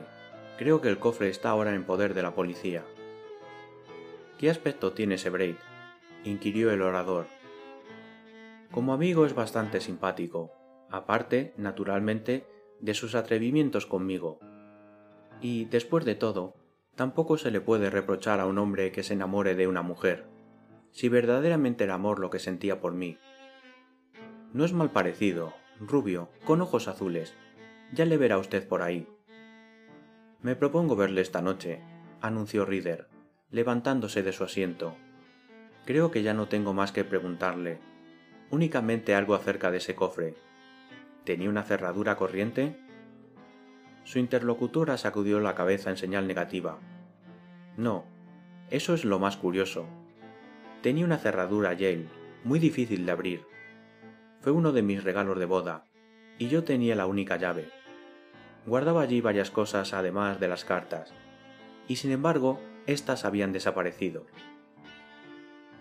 Creo 0.57 0.81
que 0.81 0.89
el 0.89 0.97
cofre 0.97 1.29
está 1.29 1.51
ahora 1.51 1.75
en 1.75 1.83
poder 1.83 2.15
de 2.15 2.23
la 2.23 2.33
policía. 2.33 2.83
¿Qué 4.39 4.49
aspecto 4.49 4.93
tiene 4.93 5.15
ese 5.15 5.29
Braid? 5.29 5.57
inquirió 6.23 6.71
el 6.71 6.81
orador. 6.81 7.27
Como 8.73 8.91
amigo 8.93 9.25
es 9.25 9.33
bastante 9.33 9.79
simpático, 9.79 10.51
aparte, 10.89 11.53
naturalmente, 11.55 12.45
de 12.81 12.93
sus 12.93 13.15
atrevimientos 13.15 13.85
conmigo. 13.85 14.39
Y, 15.39 15.65
después 15.65 16.03
de 16.03 16.15
todo, 16.15 16.55
tampoco 16.95 17.37
se 17.37 17.51
le 17.51 17.61
puede 17.61 17.89
reprochar 17.89 18.41
a 18.41 18.45
un 18.45 18.57
hombre 18.57 18.91
que 18.91 19.03
se 19.03 19.13
enamore 19.13 19.55
de 19.55 19.67
una 19.67 19.81
mujer 19.81 20.33
si 20.93 21.09
verdaderamente 21.09 21.83
era 21.83 21.95
amor 21.95 22.19
lo 22.19 22.29
que 22.29 22.39
sentía 22.39 22.79
por 22.79 22.93
mí. 22.93 23.17
No 24.53 24.63
es 24.63 24.73
mal 24.73 24.91
parecido, 24.91 25.53
rubio, 25.79 26.29
con 26.45 26.61
ojos 26.61 26.87
azules. 26.87 27.33
Ya 27.91 28.05
le 28.05 28.17
verá 28.17 28.37
usted 28.37 28.67
por 28.67 28.83
ahí. 28.83 29.07
Me 30.41 30.55
propongo 30.55 30.95
verle 30.95 31.21
esta 31.21 31.41
noche, 31.41 31.81
anunció 32.21 32.63
Reader, 32.65 33.07
levantándose 33.49 34.21
de 34.21 34.33
su 34.33 34.43
asiento. 34.43 34.95
Creo 35.85 36.11
que 36.11 36.21
ya 36.21 36.33
no 36.33 36.47
tengo 36.47 36.73
más 36.73 36.91
que 36.91 37.03
preguntarle. 37.03 37.79
Únicamente 38.53 39.15
algo 39.15 39.33
acerca 39.33 39.71
de 39.71 39.77
ese 39.77 39.95
cofre. 39.95 40.35
¿Tenía 41.23 41.49
una 41.49 41.63
cerradura 41.63 42.17
corriente? 42.17 42.77
Su 44.03 44.19
interlocutora 44.19 44.95
sacudió 44.97 45.39
la 45.39 45.55
cabeza 45.55 45.89
en 45.89 45.97
señal 45.97 46.27
negativa. 46.27 46.77
No, 47.77 48.05
eso 48.69 48.93
es 48.93 49.05
lo 49.05 49.17
más 49.17 49.37
curioso. 49.37 49.87
Tenía 50.83 51.03
una 51.03 51.17
cerradura 51.17 51.73
Yale, 51.73 52.05
muy 52.43 52.59
difícil 52.59 53.07
de 53.07 53.11
abrir. 53.11 53.47
Fue 54.41 54.51
uno 54.51 54.71
de 54.71 54.83
mis 54.83 55.03
regalos 55.03 55.39
de 55.39 55.45
boda, 55.45 55.85
y 56.37 56.47
yo 56.47 56.63
tenía 56.63 56.95
la 56.95 57.07
única 57.07 57.37
llave. 57.37 57.71
Guardaba 58.67 59.01
allí 59.01 59.19
varias 59.19 59.49
cosas 59.49 59.95
además 59.95 60.39
de 60.39 60.49
las 60.49 60.63
cartas, 60.63 61.11
y 61.87 61.95
sin 61.95 62.11
embargo, 62.11 62.59
éstas 62.85 63.25
habían 63.25 63.51
desaparecido. 63.51 64.27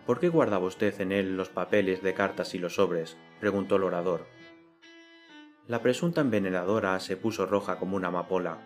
¿Por 0.06 0.18
qué 0.18 0.28
guardaba 0.28 0.66
usted 0.66 1.00
en 1.00 1.12
él 1.12 1.36
los 1.36 1.48
papeles 1.48 2.02
de 2.02 2.14
cartas 2.14 2.54
y 2.54 2.58
los 2.58 2.74
sobres? 2.74 3.16
preguntó 3.40 3.76
el 3.76 3.84
orador. 3.84 4.26
La 5.68 5.80
presunta 5.80 6.20
envenenadora 6.20 6.98
se 6.98 7.16
puso 7.16 7.46
roja 7.46 7.78
como 7.78 7.96
una 7.96 8.08
amapola. 8.08 8.58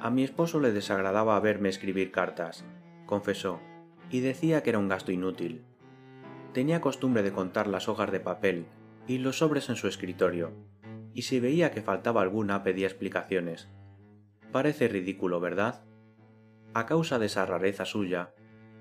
A 0.00 0.10
mi 0.10 0.24
esposo 0.24 0.58
le 0.58 0.72
desagradaba 0.72 1.38
verme 1.40 1.68
escribir 1.68 2.10
cartas, 2.10 2.64
confesó, 3.04 3.60
y 4.10 4.20
decía 4.20 4.62
que 4.62 4.70
era 4.70 4.78
un 4.78 4.88
gasto 4.88 5.12
inútil. 5.12 5.64
Tenía 6.54 6.80
costumbre 6.80 7.22
de 7.22 7.32
contar 7.32 7.66
las 7.66 7.88
hojas 7.88 8.10
de 8.10 8.20
papel 8.20 8.66
y 9.06 9.18
los 9.18 9.38
sobres 9.38 9.68
en 9.68 9.76
su 9.76 9.86
escritorio, 9.86 10.52
y 11.12 11.22
si 11.22 11.40
veía 11.40 11.70
que 11.70 11.82
faltaba 11.82 12.22
alguna 12.22 12.62
pedía 12.62 12.86
explicaciones. 12.86 13.68
Parece 14.50 14.88
ridículo, 14.88 15.40
¿verdad? 15.40 15.84
A 16.72 16.86
causa 16.86 17.18
de 17.18 17.26
esa 17.26 17.44
rareza 17.44 17.84
suya, 17.84 18.32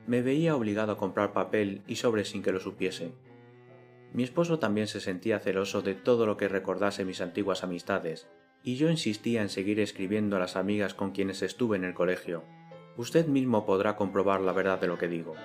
me 0.08 0.22
veía 0.22 0.56
obligado 0.56 0.94
a 0.94 0.98
comprar 0.98 1.34
papel 1.34 1.84
y 1.86 1.98
sobres 1.98 2.30
sin 2.30 2.42
que 2.42 2.52
lo 2.52 2.60
supiese. 2.60 3.12
Mi 4.14 4.24
esposo 4.24 4.58
también 4.58 4.88
se 4.88 5.02
sentía 5.02 5.40
celoso 5.40 5.82
de 5.82 5.94
todo 5.94 6.26
lo 6.26 6.38
que 6.38 6.48
recordase 6.48 7.06
mis 7.06 7.22
antiguas 7.22 7.64
amistades, 7.64 8.28
y 8.64 8.78
yo 8.78 8.90
insistía 8.90 9.42
en 9.42 9.50
seguir 9.50 9.80
escribiendo 9.80 10.38
a 10.38 10.40
las 10.40 10.56
amigas 10.56 10.94
con 10.94 11.12
quienes 11.12 11.42
estuve 11.42 11.76
en 11.78 11.84
el 11.84 11.94
colegio. 11.94 12.44
Usted 12.96 13.28
mismo 13.28 13.66
podrá 13.66 13.96
comprobar 13.96 14.42
la 14.42 14.54
verdad 14.54 14.80
de 14.80 14.88
lo 14.88 14.98
que 14.98 15.08
digo. 15.08 15.36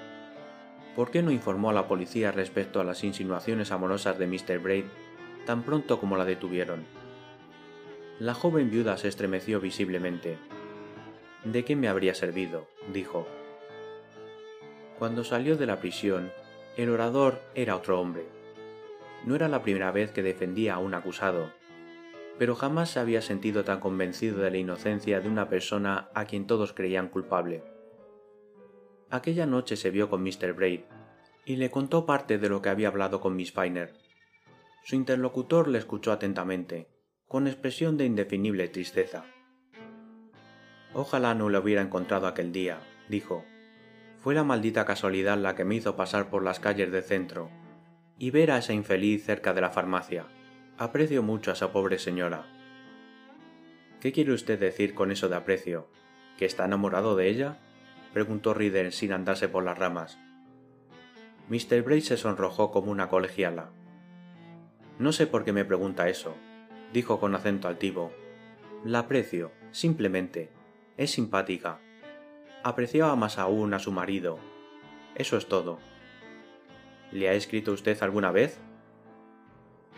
¿Por 0.95 1.11
qué 1.11 1.23
no 1.23 1.31
informó 1.31 1.71
a 1.71 1.75
la 1.75 1.89
policía 1.89 2.33
respecto 2.33 2.81
a 2.81 2.85
las 2.85 3.03
insinuaciones 3.03 3.73
amorosas 3.73 4.19
de 4.19 4.27
Mr. 4.27 4.59
Braid 4.59 4.85
tan 5.45 5.63
pronto 5.65 5.99
como 5.99 6.17
la 6.17 6.25
detuvieron? 6.25 6.85
La 8.21 8.35
joven 8.35 8.71
viuda 8.71 8.97
se 8.97 9.09
estremeció 9.09 9.61
visiblemente. 9.61 10.39
¿De 11.45 11.65
qué 11.65 11.75
me 11.75 11.89
habría 11.89 12.15
servido? 12.15 12.69
dijo. 12.93 13.27
Cuando 15.03 15.25
salió 15.25 15.57
de 15.57 15.67
la 15.67 15.81
prisión, 15.81 16.31
el 16.77 16.89
orador 16.89 17.43
era 17.57 17.75
otro 17.75 18.01
hombre. 18.01 18.25
No 19.25 19.35
era 19.35 19.49
la 19.49 19.65
primera 19.65 19.91
vez 19.91 20.13
que 20.13 20.23
defendía 20.23 20.75
a 20.75 20.79
un 20.79 20.95
acusado, 20.95 21.51
pero 22.39 22.55
jamás 22.55 22.91
se 22.91 23.01
había 23.01 23.21
sentido 23.21 23.65
tan 23.65 23.81
convencido 23.81 24.39
de 24.39 24.53
la 24.53 24.59
inocencia 24.59 25.21
de 25.21 25.29
una 25.29 25.49
persona 25.49 26.09
a 26.15 26.25
quien 26.27 26.47
todos 26.47 26.73
creían 26.73 27.09
culpable. 27.09 27.65
Aquella 29.11 29.45
noche 29.45 29.75
se 29.75 29.91
vio 29.91 30.09
con 30.09 30.23
Mr. 30.23 30.53
Braid 30.53 30.83
y 31.47 31.57
le 31.57 31.69
contó 31.69 32.07
parte 32.07 32.39
de 32.39 32.49
lo 32.49 32.63
que 32.63 32.69
había 32.69 32.87
hablado 32.87 33.21
con 33.21 33.35
Miss 33.35 33.51
Finer. 33.51 33.95
Su 34.85 34.95
interlocutor 34.95 35.67
le 35.67 35.79
escuchó 35.79 36.13
atentamente, 36.13 36.87
con 37.27 37.49
expresión 37.49 37.97
de 37.97 38.05
indefinible 38.05 38.69
tristeza. 38.69 39.25
Ojalá 40.95 41.35
no 41.35 41.49
le 41.49 41.59
hubiera 41.59 41.83
encontrado 41.83 42.29
aquel 42.29 42.53
día, 42.53 42.79
dijo. 43.09 43.45
Fue 44.23 44.35
la 44.35 44.45
maldita 44.45 44.85
casualidad 44.85 45.37
la 45.37 45.57
que 45.57 45.65
me 45.65 45.75
hizo 45.75 45.97
pasar 45.97 46.31
por 46.31 46.45
las 46.45 46.61
calles 46.61 46.93
del 46.93 47.03
centro 47.03 47.51
y 48.19 48.31
ver 48.31 48.53
a 48.53 48.59
esa 48.59 48.73
infeliz 48.73 49.25
cerca 49.25 49.53
de 49.53 49.61
la 49.61 49.71
farmacia. 49.71 50.27
Aprecio 50.79 51.25
mucho 51.25 51.51
a 51.51 51.55
esa 51.55 51.73
pobre 51.73 51.99
señora. 51.99 52.47
¿Qué 54.01 54.13
quiere 54.13 54.33
usted 54.33 54.61
decir 54.61 54.95
con 54.95 55.11
eso 55.11 55.29
de 55.29 55.35
aprecio? 55.35 55.89
¿Que 56.39 56.45
está 56.45 56.65
enamorado 56.65 57.17
de 57.17 57.29
ella? 57.29 57.59
preguntó 58.13 58.55
Rider 58.55 58.93
sin 58.93 59.13
andarse 59.13 59.49
por 59.49 59.65
las 59.65 59.77
ramas. 59.77 60.21
Mr. 61.49 61.83
Bray 61.83 62.01
se 62.01 62.17
sonrojó 62.17 62.71
como 62.71 62.93
una 62.93 63.09
colegiala. 63.09 63.71
No 65.01 65.11
sé 65.11 65.27
por 65.27 65.45
qué 65.45 65.53
me 65.53 65.65
pregunta 65.65 66.09
eso, 66.09 66.37
dijo 66.93 67.19
con 67.19 67.35
acento 67.35 67.67
altivo. 67.67 68.13
La 68.85 69.01
aprecio, 69.01 69.51
simplemente. 69.73 70.51
Es 70.97 71.11
simpática. 71.11 71.81
Apreciaba 72.65 73.17
más 73.17 73.39
aún 73.39 73.75
a 73.75 73.81
su 73.81 73.91
marido. 73.91 74.39
Eso 75.17 75.37
es 75.37 75.47
todo. 75.47 75.81
¿Le 77.11 77.29
ha 77.29 77.33
escrito 77.33 77.73
usted 77.73 78.01
alguna 78.03 78.31
vez? 78.31 78.61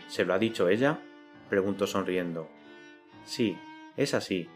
¿Se 0.07 0.25
lo 0.25 0.33
ha 0.33 0.39
dicho 0.39 0.67
ella? 0.67 0.99
preguntó 1.47 1.85
sonriendo. 1.85 2.49
Sí, 3.23 3.57
es 3.97 4.15
así. 4.15 4.49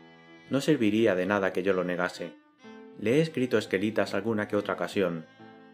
No 0.50 0.60
serviría 0.60 1.14
de 1.14 1.28
nada 1.28 1.54
que 1.54 1.62
yo 1.62 1.74
lo 1.74 1.84
negase. 1.84 2.34
Le 3.00 3.18
he 3.18 3.22
escrito 3.22 3.60
esquelitas 3.60 4.16
alguna 4.16 4.48
que 4.48 4.56
otra 4.56 4.74
ocasión, 4.74 5.28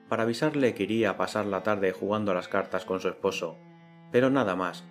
para 0.09 0.23
avisarle 0.23 0.75
que 0.75 0.83
iría 0.83 1.11
a 1.11 1.17
pasar 1.17 1.45
la 1.45 1.63
tarde 1.63 1.93
jugando 1.93 2.31
a 2.31 2.35
las 2.35 2.49
cartas 2.49 2.83
con 2.83 2.99
su 2.99 3.07
esposo, 3.07 3.57
pero 4.11 4.29
nada 4.29 4.55
más. 4.55 4.83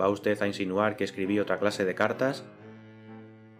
¿Va 0.00 0.08
usted 0.08 0.40
a 0.40 0.46
insinuar 0.46 0.96
que 0.96 1.04
escribí 1.04 1.40
otra 1.40 1.58
clase 1.58 1.84
de 1.84 1.96
cartas? 1.96 2.44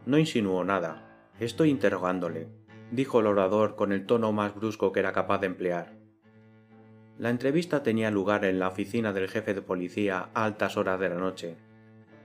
No 0.07 0.17
insinuó 0.17 0.65
nada. 0.65 1.29
Estoy 1.41 1.71
interrogándole, 1.71 2.49
dijo 2.91 3.21
el 3.21 3.27
orador 3.27 3.77
con 3.77 3.93
el 3.93 4.07
tono 4.07 4.33
más 4.33 4.55
brusco 4.55 4.93
que 4.93 5.01
era 5.01 5.13
capaz 5.13 5.39
de 5.39 5.47
emplear. 5.47 5.93
La 7.19 7.31
entrevista 7.31 7.83
tenía 7.83 8.11
lugar 8.11 8.45
en 8.45 8.59
la 8.59 8.69
oficina 8.69 9.13
del 9.13 9.29
jefe 9.29 9.55
de 9.55 9.63
policía 9.63 10.31
a 10.35 10.45
altas 10.45 10.77
horas 10.77 10.99
de 10.99 11.09
la 11.11 11.17
noche, 11.17 11.57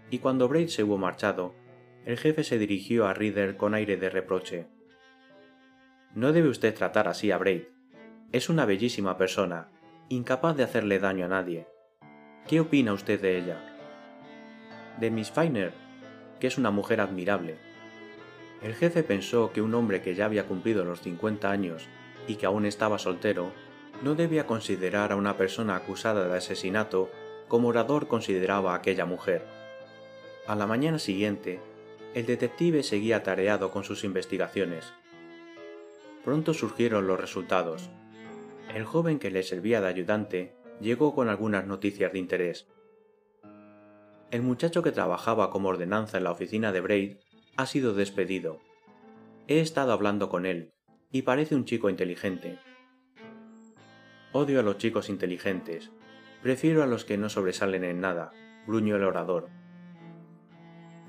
y 0.09 0.19
cuando 0.19 0.47
Braid 0.47 0.67
se 0.69 0.83
hubo 0.83 0.97
marchado, 0.97 1.53
el 2.05 2.17
jefe 2.17 2.43
se 2.43 2.57
dirigió 2.57 3.07
a 3.07 3.13
Reader 3.13 3.57
con 3.57 3.73
aire 3.73 3.97
de 3.97 4.09
reproche. 4.09 4.67
No 6.13 6.31
debe 6.31 6.49
usted 6.49 6.73
tratar 6.73 7.07
así 7.07 7.31
a 7.31 7.37
Braid. 7.37 7.63
Es 8.31 8.47
una 8.47 8.65
bellísima 8.65 9.17
persona, 9.17 9.69
incapaz 10.07 10.55
de 10.55 10.63
hacerle 10.63 10.99
daño 10.99 11.25
a 11.25 11.29
nadie. 11.29 11.67
¿Qué 12.47 12.59
opina 12.59 12.93
usted 12.93 13.19
de 13.19 13.37
ella? 13.37 13.59
De 14.99 15.09
Miss 15.09 15.31
Finer, 15.31 15.73
que 16.39 16.47
es 16.47 16.57
una 16.57 16.71
mujer 16.71 17.01
admirable. 17.01 17.57
El 18.65 18.73
jefe 18.73 19.03
pensó 19.03 19.51
que 19.53 19.61
un 19.61 19.75
hombre 19.75 20.01
que 20.01 20.15
ya 20.15 20.25
había 20.25 20.47
cumplido 20.47 20.83
los 20.85 21.01
50 21.01 21.51
años 21.51 21.87
y 22.27 22.37
que 22.37 22.47
aún 22.47 22.65
estaba 22.65 22.97
soltero 22.97 23.51
no 24.01 24.15
debía 24.15 24.47
considerar 24.47 25.11
a 25.11 25.15
una 25.15 25.37
persona 25.37 25.75
acusada 25.75 26.27
de 26.27 26.35
asesinato 26.35 27.11
como 27.47 27.67
orador 27.67 28.07
consideraba 28.07 28.73
a 28.73 28.77
aquella 28.77 29.05
mujer. 29.05 29.45
A 30.47 30.55
la 30.55 30.65
mañana 30.65 30.97
siguiente, 30.97 31.59
el 32.15 32.25
detective 32.25 32.81
seguía 32.81 33.21
tareado 33.21 33.69
con 33.69 33.83
sus 33.83 34.03
investigaciones. 34.03 34.93
Pronto 36.23 36.55
surgieron 36.55 37.05
los 37.05 37.19
resultados. 37.19 37.91
El 38.73 38.83
joven 38.83 39.19
que 39.19 39.29
le 39.29 39.43
servía 39.43 39.79
de 39.79 39.89
ayudante 39.89 40.55
llegó 40.81 41.13
con 41.13 41.29
algunas 41.29 41.67
noticias 41.67 42.11
de 42.11 42.17
interés. 42.17 42.67
El 44.31 44.41
muchacho 44.41 44.81
que 44.81 44.91
trabajaba 44.91 45.51
como 45.51 45.69
ordenanza 45.69 46.17
en 46.17 46.23
la 46.23 46.31
oficina 46.31 46.71
de 46.71 46.81
Braid 46.81 47.17
ha 47.57 47.65
sido 47.65 47.93
despedido. 47.93 48.59
He 49.47 49.61
estado 49.61 49.93
hablando 49.93 50.29
con 50.29 50.45
él, 50.45 50.73
y 51.11 51.21
parece 51.21 51.55
un 51.55 51.65
chico 51.65 51.89
inteligente. 51.89 52.59
Odio 54.33 54.59
a 54.59 54.63
los 54.63 54.77
chicos 54.77 55.07
inteligentes. 55.09 55.91
Prefiero 56.43 56.83
a 56.83 56.87
los 56.87 57.05
que 57.05 57.17
no 57.17 57.29
sobresalen 57.29 57.85
en 57.85 58.01
nada, 58.01 58.31
gruñó 58.67 58.97
el 58.97 59.03
orador. 59.03 59.47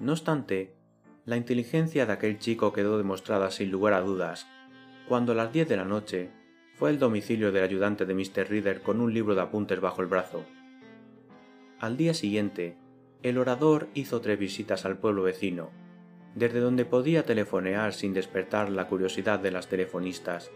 No 0.00 0.12
obstante, 0.12 0.76
la 1.24 1.36
inteligencia 1.36 2.06
de 2.06 2.12
aquel 2.12 2.38
chico 2.38 2.72
quedó 2.72 2.98
demostrada 2.98 3.50
sin 3.50 3.72
lugar 3.72 3.94
a 3.94 4.00
dudas, 4.00 4.46
cuando 5.08 5.32
a 5.32 5.34
las 5.34 5.52
diez 5.52 5.68
de 5.68 5.76
la 5.76 5.84
noche 5.84 6.30
fue 6.76 6.90
al 6.90 7.00
domicilio 7.00 7.50
del 7.50 7.64
ayudante 7.64 8.06
de 8.06 8.14
Mr. 8.14 8.48
Reader 8.48 8.82
con 8.82 9.00
un 9.00 9.12
libro 9.12 9.34
de 9.34 9.42
apuntes 9.42 9.80
bajo 9.80 10.02
el 10.02 10.06
brazo. 10.06 10.44
Al 11.80 11.96
día 11.96 12.14
siguiente, 12.14 12.76
el 13.22 13.38
orador 13.38 13.88
hizo 13.94 14.20
tres 14.20 14.38
visitas 14.38 14.84
al 14.84 14.98
pueblo 14.98 15.22
vecino, 15.22 15.70
desde 16.36 16.60
donde 16.60 16.84
podía 16.84 17.24
telefonear 17.24 17.92
sin 17.92 18.14
despertar 18.14 18.70
la 18.70 18.86
curiosidad 18.86 19.40
de 19.40 19.50
las 19.50 19.66
telefonistas 19.66 20.52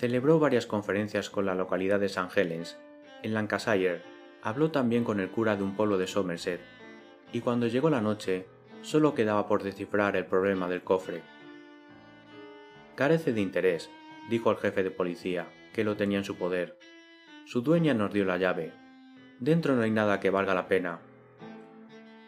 Celebró 0.00 0.38
varias 0.38 0.64
conferencias 0.64 1.28
con 1.28 1.44
la 1.44 1.54
localidad 1.54 2.00
de 2.00 2.06
St. 2.06 2.28
Helens, 2.34 2.78
en 3.22 3.34
Lancashire. 3.34 4.00
Habló 4.40 4.70
también 4.70 5.04
con 5.04 5.20
el 5.20 5.28
cura 5.30 5.56
de 5.56 5.62
un 5.62 5.76
pueblo 5.76 5.98
de 5.98 6.06
Somerset, 6.06 6.62
y 7.34 7.40
cuando 7.40 7.66
llegó 7.66 7.90
la 7.90 8.00
noche, 8.00 8.46
solo 8.80 9.14
quedaba 9.14 9.46
por 9.46 9.62
descifrar 9.62 10.16
el 10.16 10.24
problema 10.24 10.70
del 10.70 10.82
cofre. 10.82 11.20
Carece 12.94 13.34
de 13.34 13.42
interés, 13.42 13.90
dijo 14.30 14.50
el 14.50 14.56
jefe 14.56 14.82
de 14.82 14.90
policía, 14.90 15.48
que 15.74 15.84
lo 15.84 15.98
tenía 15.98 16.16
en 16.16 16.24
su 16.24 16.36
poder. 16.36 16.78
Su 17.44 17.60
dueña 17.60 17.92
nos 17.92 18.10
dio 18.10 18.24
la 18.24 18.38
llave. 18.38 18.72
Dentro 19.38 19.76
no 19.76 19.82
hay 19.82 19.90
nada 19.90 20.18
que 20.18 20.30
valga 20.30 20.54
la 20.54 20.66
pena. 20.66 21.00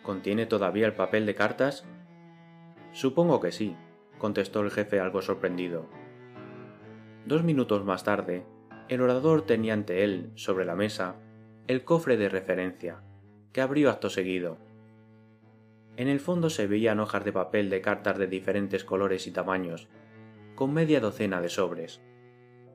¿Contiene 0.03 0.45
todavía 0.45 0.85
el 0.85 0.93
papel 0.93 1.25
de 1.25 1.35
cartas? 1.35 1.87
Supongo 2.93 3.41
que 3.41 3.53
sí, 3.53 3.75
contestó 4.19 4.61
el 4.61 4.71
jefe 4.71 5.01
algo 5.01 5.23
sorprendido. 5.23 5.87
Dos 7.27 7.43
minutos 7.43 7.85
más 7.85 8.05
tarde, 8.05 8.45
El 8.89 9.01
orador 9.01 9.43
tenía 9.43 9.73
ante 9.73 10.05
él, 10.05 10.33
sobre 10.35 10.67
la 10.67 10.75
mesa, 10.75 11.17
el 11.67 11.85
cofre 11.85 12.17
de 12.17 12.29
referencia, 12.29 13.01
que 13.53 13.63
abrió 13.63 13.91
acto 13.91 14.11
seguido. 14.11 14.59
En 15.97 16.09
el 16.09 16.21
fondo 16.21 16.51
se 16.51 16.67
veían 16.67 17.01
hojas 17.01 17.25
de 17.25 17.33
papel 17.33 17.71
de 17.71 17.81
cartas 17.81 18.19
de 18.19 18.27
diferentes 18.27 18.85
colores 18.85 19.27
y 19.27 19.31
tamaños, 19.31 19.89
con 20.55 20.75
media 20.75 21.01
docena 21.01 21.41
de 21.41 21.49
sobres. 21.49 22.03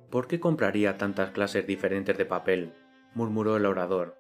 ¿Por 0.10 0.27
qué 0.27 0.39
compraría 0.39 0.97
tantas 0.97 1.32
clases 1.32 1.67
diferentes 1.67 2.17
de 2.17 2.25
papel? 2.25 2.73
murmuró 3.13 3.58
el 3.58 3.65
orador. 3.65 4.17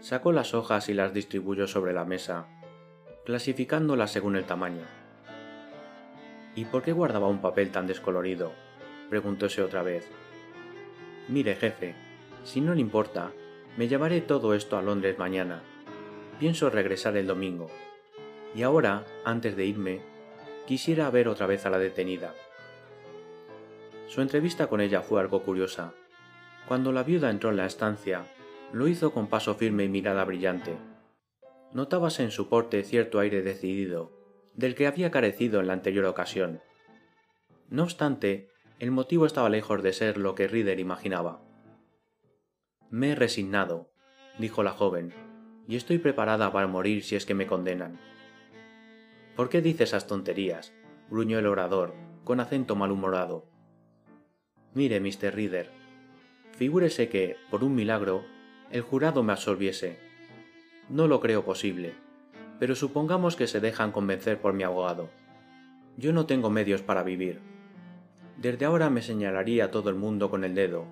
Sacó 0.00 0.32
las 0.32 0.54
hojas 0.54 0.88
y 0.88 0.94
las 0.94 1.12
distribuyó 1.12 1.66
sobre 1.66 1.92
la 1.92 2.04
mesa, 2.04 2.46
clasificándolas 3.28 4.10
según 4.10 4.36
el 4.36 4.46
tamaño. 4.46 4.86
¿Y 6.54 6.64
por 6.64 6.82
qué 6.82 6.92
guardaba 6.92 7.28
un 7.28 7.42
papel 7.42 7.70
tan 7.70 7.86
descolorido? 7.86 8.54
preguntóse 9.10 9.60
otra 9.60 9.82
vez. 9.82 10.08
Mire, 11.28 11.54
jefe, 11.54 11.94
si 12.42 12.62
no 12.62 12.72
le 12.72 12.80
importa, 12.80 13.32
me 13.76 13.86
llevaré 13.86 14.22
todo 14.22 14.54
esto 14.54 14.78
a 14.78 14.82
Londres 14.82 15.18
mañana. 15.18 15.60
Pienso 16.40 16.70
regresar 16.70 17.18
el 17.18 17.26
domingo. 17.26 17.66
Y 18.54 18.62
ahora, 18.62 19.04
antes 19.26 19.56
de 19.56 19.66
irme, 19.66 20.00
quisiera 20.66 21.10
ver 21.10 21.28
otra 21.28 21.46
vez 21.46 21.66
a 21.66 21.70
la 21.70 21.78
detenida. 21.78 22.32
Su 24.06 24.22
entrevista 24.22 24.68
con 24.68 24.80
ella 24.80 25.02
fue 25.02 25.20
algo 25.20 25.42
curiosa. 25.42 25.92
Cuando 26.66 26.92
la 26.92 27.02
viuda 27.02 27.28
entró 27.28 27.50
en 27.50 27.58
la 27.58 27.66
estancia, 27.66 28.24
lo 28.72 28.88
hizo 28.88 29.12
con 29.12 29.26
paso 29.26 29.54
firme 29.54 29.84
y 29.84 29.90
mirada 29.90 30.24
brillante. 30.24 30.78
Notábase 31.72 32.22
en 32.22 32.30
su 32.30 32.48
porte 32.48 32.82
cierto 32.82 33.18
aire 33.20 33.42
decidido, 33.42 34.12
del 34.54 34.74
que 34.74 34.86
había 34.86 35.10
carecido 35.10 35.60
en 35.60 35.66
la 35.66 35.74
anterior 35.74 36.06
ocasión. 36.06 36.60
No 37.68 37.82
obstante, 37.82 38.48
el 38.78 38.90
motivo 38.90 39.26
estaba 39.26 39.50
lejos 39.50 39.82
de 39.82 39.92
ser 39.92 40.18
lo 40.18 40.34
que 40.34 40.48
Reader 40.48 40.80
imaginaba. 40.80 41.42
Me 42.90 43.10
he 43.10 43.14
resignado, 43.14 43.90
dijo 44.38 44.62
la 44.62 44.72
joven, 44.72 45.12
y 45.66 45.76
estoy 45.76 45.98
preparada 45.98 46.50
para 46.52 46.66
morir 46.66 47.04
si 47.04 47.16
es 47.16 47.26
que 47.26 47.34
me 47.34 47.46
condenan. 47.46 48.00
¿Por 49.36 49.50
qué 49.50 49.60
dice 49.60 49.84
esas 49.84 50.06
tonterías? 50.06 50.72
gruñó 51.10 51.38
el 51.38 51.46
orador, 51.46 51.94
con 52.24 52.40
acento 52.40 52.76
malhumorado. 52.76 53.46
Mire, 54.74 55.00
Mr. 55.00 55.34
Reader, 55.34 55.70
figúrese 56.52 57.08
que, 57.08 57.36
por 57.50 57.64
un 57.64 57.74
milagro, 57.74 58.24
el 58.70 58.82
jurado 58.82 59.22
me 59.22 59.32
absolviese. 59.32 60.07
No 60.88 61.06
lo 61.06 61.20
creo 61.20 61.44
posible, 61.44 61.94
pero 62.58 62.74
supongamos 62.74 63.36
que 63.36 63.46
se 63.46 63.60
dejan 63.60 63.92
convencer 63.92 64.40
por 64.40 64.54
mi 64.54 64.62
abogado. 64.62 65.10
Yo 65.98 66.12
no 66.12 66.24
tengo 66.24 66.48
medios 66.48 66.80
para 66.80 67.02
vivir. 67.02 67.40
Desde 68.38 68.64
ahora 68.64 68.88
me 68.88 69.02
señalaría 69.02 69.66
a 69.66 69.70
todo 69.70 69.90
el 69.90 69.96
mundo 69.96 70.30
con 70.30 70.44
el 70.44 70.54
dedo, 70.54 70.86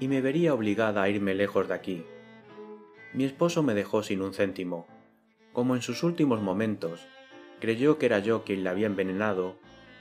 y 0.00 0.08
me 0.08 0.20
vería 0.20 0.54
obligada 0.54 1.02
a 1.02 1.08
irme 1.08 1.34
lejos 1.34 1.68
de 1.68 1.74
aquí. 1.74 2.04
Mi 3.14 3.24
esposo 3.24 3.62
me 3.62 3.74
dejó 3.74 4.02
sin 4.02 4.22
un 4.22 4.34
céntimo. 4.34 4.86
Como 5.52 5.76
en 5.76 5.82
sus 5.82 6.02
últimos 6.02 6.42
momentos 6.42 7.06
creyó 7.60 7.98
que 7.98 8.06
era 8.06 8.18
yo 8.18 8.44
quien 8.44 8.64
la 8.64 8.70
había 8.70 8.86
envenenado, 8.86 9.56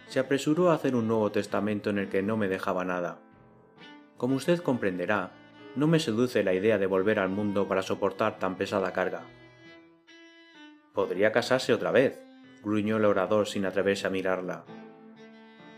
se 0.08 0.19
apresuró 0.19 0.71
a 0.71 0.76
hacer 0.76 0.95
un 0.95 1.08
nuevo 1.08 1.32
testamento 1.32 1.89
en 1.89 2.00
el 2.00 2.10
que 2.10 2.23
no 2.23 2.38
me 2.38 2.47
dejaba 2.47 2.86
nada. 2.86 3.19
Como 4.17 4.36
usted 4.36 4.60
comprenderá, 4.60 5.32
no 5.75 5.88
me 5.88 5.99
seduce 5.99 6.43
la 6.43 6.53
idea 6.53 6.77
de 6.77 6.86
volver 6.88 7.19
al 7.19 7.30
mundo 7.30 7.67
para 7.67 7.82
soportar 7.82 8.39
tan 8.39 8.56
pesada 8.56 8.93
carga. 8.93 9.23
Podría 10.93 11.32
casarse 11.32 11.73
otra 11.73 11.91
vez, 11.91 12.19
gruñó 12.63 12.97
el 12.97 13.06
orador 13.06 13.47
sin 13.47 13.65
atreverse 13.65 14.08
a 14.08 14.10
mirarla. 14.10 14.65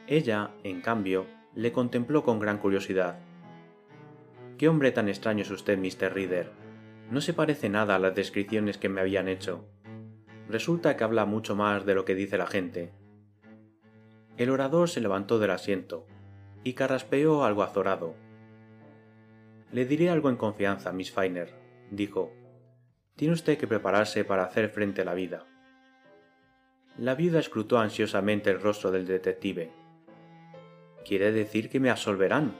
Ella, 0.08 0.52
en 0.64 0.82
cambio, 0.82 1.26
le 1.54 1.72
contempló 1.72 2.24
con 2.24 2.40
gran 2.40 2.58
curiosidad. 2.58 3.20
Qué 4.58 4.68
hombre 4.68 4.92
tan 4.92 5.10
extraño 5.10 5.42
es 5.44 5.52
usted, 5.52 5.78
Mr. 5.78 6.14
Reader. 6.14 6.52
No 7.12 7.22
se 7.22 7.34
parece 7.34 7.70
nada 7.70 7.96
a 7.96 8.00
las 8.00 8.16
descripciones 8.16 8.78
que 8.78 8.90
me 8.90 9.02
habían 9.02 9.28
hecho. 9.28 9.68
Resulta 10.48 10.98
que 10.98 11.04
habla 11.04 11.26
mucho 11.26 11.56
más 11.56 11.86
de 11.86 11.96
lo 11.96 12.06
que 12.06 12.16
dice 12.16 12.38
la 12.38 12.48
gente. 12.48 12.92
El 14.38 14.50
orador 14.50 14.90
se 14.90 15.02
levantó 15.02 15.38
del 15.38 15.52
asiento 15.52 16.08
y 16.64 16.74
carraspeó 16.74 17.44
algo 17.44 17.64
azorado. 17.64 18.16
Le 19.72 19.86
diré 19.86 20.10
algo 20.10 20.30
en 20.30 20.36
confianza, 20.36 20.92
Miss 20.92 21.12
Feiner, 21.12 21.54
dijo. 21.92 22.34
Tiene 23.16 23.36
usted 23.36 23.58
que 23.58 23.68
prepararse 23.68 24.26
para 24.26 24.44
hacer 24.44 24.70
frente 24.70 25.02
a 25.02 25.06
la 25.06 25.14
vida. 25.14 25.46
La 26.98 27.14
viuda 27.14 27.40
escrutó 27.40 27.78
ansiosamente 27.78 28.50
el 28.50 28.60
rostro 28.60 28.92
del 28.92 29.06
detective. 29.06 29.72
¿Quiere 31.06 31.32
decir 31.32 31.70
que 31.70 31.80
me 31.80 31.90
absolverán? 31.90 32.56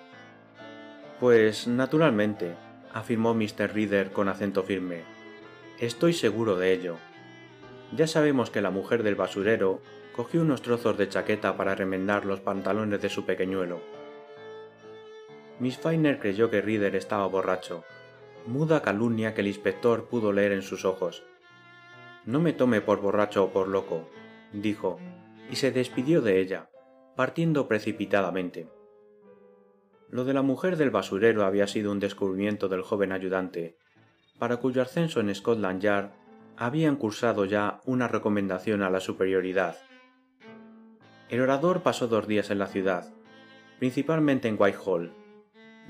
Pues 1.20 1.68
naturalmente, 1.68 2.54
afirmó 2.94 3.34
Mr. 3.34 3.74
Reader 3.74 4.12
con 4.12 4.30
acento 4.30 4.64
firme. 4.64 5.02
Estoy 5.80 6.14
seguro 6.14 6.58
de 6.58 6.74
ello. 6.74 6.98
Ya 7.96 8.06
sabemos 8.06 8.52
que 8.52 8.62
la 8.62 8.70
mujer 8.70 9.02
del 9.02 9.16
basurero 9.16 9.82
cogió 10.16 10.42
unos 10.42 10.62
trozos 10.62 10.98
de 10.98 11.10
chaqueta 11.10 11.58
para 11.58 11.74
remendar 11.74 12.26
los 12.26 12.40
pantalones 12.40 13.02
de 13.02 13.10
su 13.10 13.26
pequeñuelo. 13.26 13.82
Miss 15.60 15.78
Feiner 15.78 16.20
creyó 16.20 16.50
que 16.50 16.62
Reader 16.62 16.96
estaba 16.96 17.28
borracho, 17.28 17.84
muda 18.46 18.82
calumnia 18.82 19.34
que 19.34 19.42
el 19.42 19.48
inspector 19.48 20.06
pudo 20.06 20.32
leer 20.32 20.54
en 20.54 20.62
sus 20.62 20.86
ojos. 20.86 21.24
No 22.26 22.40
me 22.40 22.54
tome 22.54 22.82
por 22.82 23.02
borracho 23.02 23.44
o 23.44 23.50
por 23.52 23.68
loco, 23.68 24.10
dijo, 24.54 25.00
y 25.52 25.56
se 25.58 25.72
despidió 25.72 26.22
de 26.22 26.40
ella, 26.40 26.70
partiendo 27.16 27.68
precipitadamente. 27.68 28.70
Lo 30.10 30.24
de 30.26 30.34
la 30.34 30.42
mujer 30.42 30.78
del 30.78 30.90
basurero 30.90 31.46
había 31.46 31.68
sido 31.68 31.92
un 31.92 32.00
descubrimiento 32.00 32.70
del 32.70 32.82
joven 32.82 33.12
ayudante, 33.12 33.78
para 34.40 34.58
cuyo 34.58 34.82
ascenso 34.82 35.20
en 35.20 35.34
Scotland 35.36 35.82
Yard 35.82 36.12
habían 36.56 36.96
cursado 36.96 37.46
ya 37.46 37.82
una 37.86 38.08
recomendación 38.08 38.82
a 38.82 38.90
la 38.90 39.02
superioridad. 39.02 39.78
El 41.30 41.42
orador 41.42 41.84
pasó 41.84 42.08
dos 42.08 42.28
días 42.28 42.50
en 42.50 42.60
la 42.60 42.68
ciudad, 42.68 43.14
principalmente 43.78 44.48
en 44.48 44.56
Whitehall. 44.58 45.14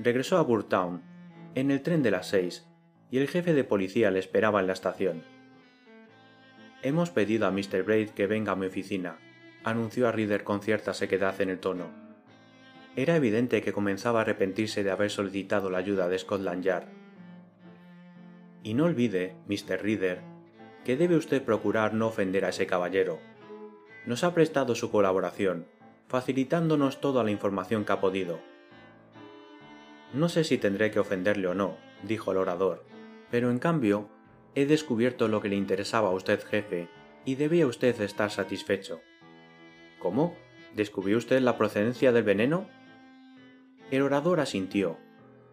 Regresó 0.02 0.38
a 0.38 0.42
Burtown, 0.42 1.02
en 1.54 1.70
el 1.70 1.82
tren 1.82 2.02
de 2.02 2.10
las 2.10 2.26
seis, 2.26 2.66
y 3.10 3.18
el 3.18 3.28
jefe 3.28 3.52
de 3.52 3.64
policía 3.64 4.10
le 4.10 4.18
esperaba 4.18 4.60
en 4.60 4.66
la 4.66 4.72
estación. 4.72 5.24
Hemos 6.80 7.10
pedido 7.10 7.46
a 7.46 7.50
Mr. 7.50 7.82
Braid 7.82 8.08
que 8.10 8.26
venga 8.26 8.52
a 8.52 8.56
mi 8.56 8.64
oficina, 8.64 9.18
anunció 9.62 10.08
a 10.08 10.12
Reader 10.12 10.42
con 10.42 10.62
cierta 10.62 10.94
sequedad 10.94 11.38
en 11.42 11.50
el 11.50 11.60
tono. 11.60 11.90
Era 12.96 13.14
evidente 13.14 13.60
que 13.60 13.74
comenzaba 13.74 14.20
a 14.20 14.22
arrepentirse 14.22 14.82
de 14.82 14.90
haber 14.90 15.10
solicitado 15.10 15.68
la 15.68 15.78
ayuda 15.78 16.08
de 16.08 16.18
Scotland 16.18 16.64
Yard. 16.64 16.88
Y 18.62 18.72
no 18.72 18.84
olvide, 18.84 19.36
Mr. 19.48 19.82
Reader, 19.82 20.22
que 20.82 20.96
debe 20.96 21.16
usted 21.16 21.42
procurar 21.42 21.92
no 21.92 22.06
ofender 22.06 22.46
a 22.46 22.48
ese 22.48 22.66
caballero. 22.66 23.18
Nos 24.06 24.24
ha 24.24 24.32
prestado 24.32 24.74
su 24.74 24.90
colaboración, 24.90 25.66
facilitándonos 26.08 27.02
toda 27.02 27.22
la 27.22 27.32
información 27.32 27.84
que 27.84 27.92
ha 27.92 28.00
podido. 28.00 28.49
No 30.12 30.28
sé 30.28 30.44
si 30.44 30.58
tendré 30.58 30.90
que 30.90 31.00
ofenderle 31.00 31.46
o 31.46 31.54
no, 31.54 31.76
dijo 32.02 32.32
el 32.32 32.38
orador, 32.38 32.84
pero 33.30 33.50
en 33.50 33.58
cambio 33.58 34.08
he 34.54 34.66
descubierto 34.66 35.28
lo 35.28 35.40
que 35.40 35.48
le 35.48 35.56
interesaba 35.56 36.08
a 36.08 36.12
usted, 36.12 36.42
jefe, 36.42 36.88
y 37.24 37.36
debía 37.36 37.66
usted 37.66 38.00
estar 38.00 38.30
satisfecho. 38.30 39.00
¿Cómo? 40.00 40.34
¿Descubrió 40.74 41.18
usted 41.18 41.40
la 41.40 41.56
procedencia 41.56 42.12
del 42.12 42.24
veneno? 42.24 42.66
El 43.90 44.02
orador 44.02 44.40
asintió, 44.40 44.98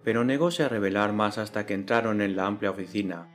pero 0.03 0.23
negóse 0.23 0.63
a 0.63 0.69
revelar 0.69 1.13
más 1.13 1.37
hasta 1.37 1.65
que 1.65 1.73
entraron 1.73 2.21
en 2.21 2.35
la 2.35 2.45
amplia 2.45 2.71
oficina 2.71 3.29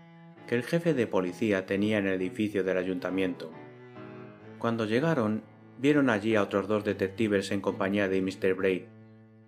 que 0.47 0.55
el 0.57 0.65
jefe 0.65 0.95
de 0.95 1.07
policía 1.07 1.67
tenía 1.67 1.99
en 1.99 2.07
el 2.07 2.15
edificio 2.15 2.65
del 2.65 2.79
ayuntamiento. 2.79 3.51
Cuando 4.59 4.87
llegaron, 4.87 5.43
vieron 5.79 6.11
allí 6.11 6.37
a 6.37 6.43
otros 6.43 6.69
dos 6.69 6.85
detectives 6.85 7.51
en 7.53 7.61
compañía 7.61 8.09
de 8.09 8.23
Mr. 8.23 8.55
Braid, 8.55 8.83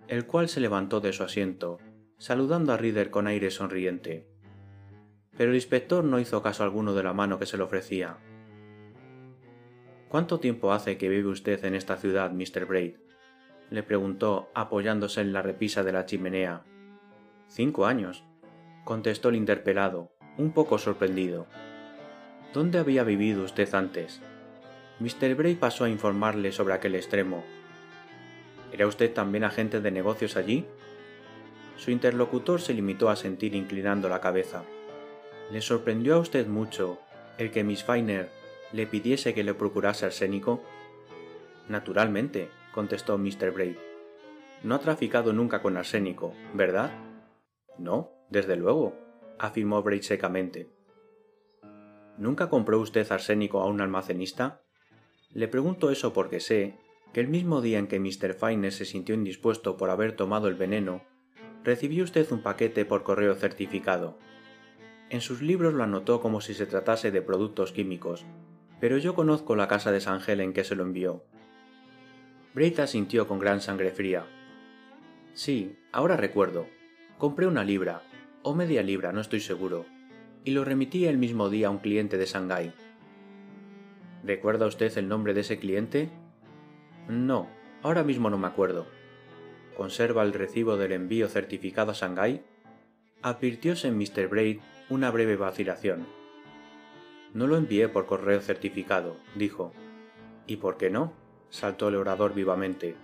el 0.09 0.27
cual 0.27 0.49
se 0.49 0.61
levantó 0.61 1.01
de 1.01 1.13
su 1.13 1.23
asiento, 1.23 1.79
saludando 2.19 2.73
a 2.73 2.77
Reader 2.77 3.11
con 3.11 3.27
aire 3.27 3.51
sonriente. 3.51 4.29
Pero 5.37 5.51
el 5.51 5.57
inspector 5.57 6.05
no 6.05 6.21
hizo 6.21 6.43
caso 6.43 6.63
alguno 6.63 6.95
de 6.95 7.03
la 7.03 7.13
mano 7.13 7.39
que 7.39 7.47
se 7.47 7.57
le 7.57 7.65
ofrecía. 7.65 8.19
¿Cuánto 10.09 10.39
tiempo 10.39 10.73
hace 10.73 10.97
que 10.97 11.09
vive 11.09 11.29
usted 11.29 11.65
en 11.65 11.75
esta 11.75 11.97
ciudad, 11.97 12.31
Mr. 12.31 12.67
Braid? 12.67 12.97
le 13.71 13.83
preguntó 13.83 14.51
apoyándose 14.55 15.21
en 15.21 15.33
la 15.33 15.43
repisa 15.43 15.83
de 15.83 15.93
la 15.93 16.07
chimenea. 16.07 16.63
Cinco 17.49 17.87
años, 17.87 18.25
contestó 18.85 19.31
el 19.31 19.37
interpelado, 19.37 20.13
un 20.39 20.53
poco 20.53 20.79
sorprendido. 20.79 21.47
¿Dónde 22.53 22.79
había 22.79 23.03
vivido 23.03 23.43
usted 23.43 23.75
antes? 23.75 24.21
Mr. 25.01 25.35
Bray 25.35 25.57
pasó 25.57 25.85
a 25.85 25.89
informarle 25.89 26.53
sobre 26.53 26.75
aquel 26.75 26.95
extremo. 26.95 27.45
¿Era 28.75 28.89
usted 28.89 29.15
también 29.15 29.45
agente 29.45 29.81
de 29.81 29.93
negocios 29.93 30.37
allí? 30.37 30.67
Su 31.77 31.93
interlocutor 31.93 32.61
se 32.61 32.75
limitó 32.75 33.09
a 33.09 33.15
sentir 33.15 33.55
inclinando 33.55 34.09
la 34.09 34.21
cabeza. 34.21 34.65
¿Le 35.53 35.61
sorprendió 35.61 36.17
a 36.17 36.19
usted 36.19 36.49
mucho 36.49 36.99
el 37.39 37.53
que 37.53 37.63
Miss 37.63 37.85
Feiner 37.85 38.31
le 38.73 38.89
pidiese 38.89 39.33
que 39.33 39.45
le 39.45 39.55
procurase 39.55 40.07
arsénico? 40.07 40.61
Naturalmente, 41.69 42.49
contestó 42.73 43.17
Mr. 43.17 43.53
Braid. 43.53 43.77
no 44.65 44.75
ha 44.75 44.81
traficado 44.81 45.33
nunca 45.33 45.63
con 45.63 45.77
arsénico, 45.77 46.35
¿verdad? 46.53 46.91
No, 47.79 48.11
desde 48.29 48.57
luego, 48.57 48.99
afirmó 49.39 49.85
Braid 49.85 50.03
secamente. 50.03 50.69
¿Nunca 52.19 52.49
compró 52.49 52.81
usted 52.81 53.07
arsénico 53.13 53.61
a 53.61 53.67
un 53.67 53.81
almacenista? 53.81 54.63
Le 55.31 55.47
pregunto 55.47 55.93
eso 55.93 56.13
porque 56.13 56.41
sé 56.41 56.77
que 57.15 57.21
el 57.21 57.29
mismo 57.29 57.63
día 57.63 57.79
en 57.79 57.87
que 57.87 58.01
Mr. 58.01 58.35
Fine 58.35 58.73
se 58.73 58.85
sintió 58.85 59.15
indispuesto 59.15 59.77
por 59.77 59.89
haber 59.89 60.17
tomado 60.17 60.49
el 60.49 60.57
veneno, 60.57 61.05
recibió 61.63 62.03
usted 62.03 62.31
un 62.33 62.43
paquete 62.43 62.85
por 62.85 63.05
correo 63.05 63.37
certificado. 63.37 64.19
En 65.11 65.21
sus 65.21 65.41
libros 65.41 65.75
lo 65.75 65.85
anotó 65.85 66.21
como 66.21 66.41
si 66.41 66.55
se 66.55 66.67
tratase 66.67 67.13
de 67.13 67.23
productos 67.23 67.71
químicos, 67.71 68.27
pero 68.81 68.99
yo 68.99 69.15
conozco 69.15 69.55
la 69.55 69.69
casa 69.69 69.93
de 69.93 70.01
San 70.01 70.21
en 70.27 70.53
que 70.53 70.65
se 70.65 70.75
lo 70.75 70.83
envió. 70.83 71.23
Braith 72.53 72.81
asintió 72.81 73.29
con 73.29 73.39
gran 73.39 73.61
sangre 73.61 73.93
fría. 73.93 74.27
Sí, 75.35 75.79
ahora 75.93 76.17
recuerdo. 76.17 76.67
Compré 77.17 77.47
una 77.47 77.63
libra, 77.63 78.03
o 78.43 78.57
media 78.57 78.83
libra, 78.83 79.13
no 79.13 79.21
estoy 79.21 79.39
seguro, 79.39 79.87
y 80.45 80.51
lo 80.51 80.65
remití 80.65 81.07
el 81.07 81.19
mismo 81.19 81.49
día 81.49 81.69
a 81.69 81.71
un 81.71 81.79
cliente 81.79 82.19
de 82.19 82.27
Shanghái. 82.27 82.73
¿Recuerda 84.25 84.67
usted 84.67 84.99
el 84.99 85.07
nombre 85.07 85.33
de 85.33 85.43
ese 85.43 85.61
cliente? 85.61 86.11
No, 87.09 87.49
ahora 87.83 88.03
mismo 88.03 88.31
no 88.31 88.39
me 88.39 88.47
acuerdo. 88.47 88.87
¿Conserva 89.77 90.23
el 90.23 90.33
recibo 90.33 90.77
del 90.77 90.93
envío 90.93 91.29
certificado 91.29 91.91
a 91.91 91.95
Shanghái? 91.95 92.43
Advirtióse 93.23 93.89
en 93.89 93.99
Mr. 93.99 94.29
Braid 94.29 94.61
una 94.89 95.11
breve 95.11 95.37
vacilación. 95.37 96.07
No 97.33 97.47
lo 97.47 97.57
envié 97.57 97.89
por 97.89 98.07
correo 98.07 98.41
certificado, 98.41 99.17
dijo. 99.35 99.73
¿Y 100.47 100.57
por 100.57 100.77
qué 100.77 100.91
no? 100.91 101.13
saltó 101.51 101.89
el 101.89 101.97
orador 101.97 102.35
vivamente. 102.35 102.97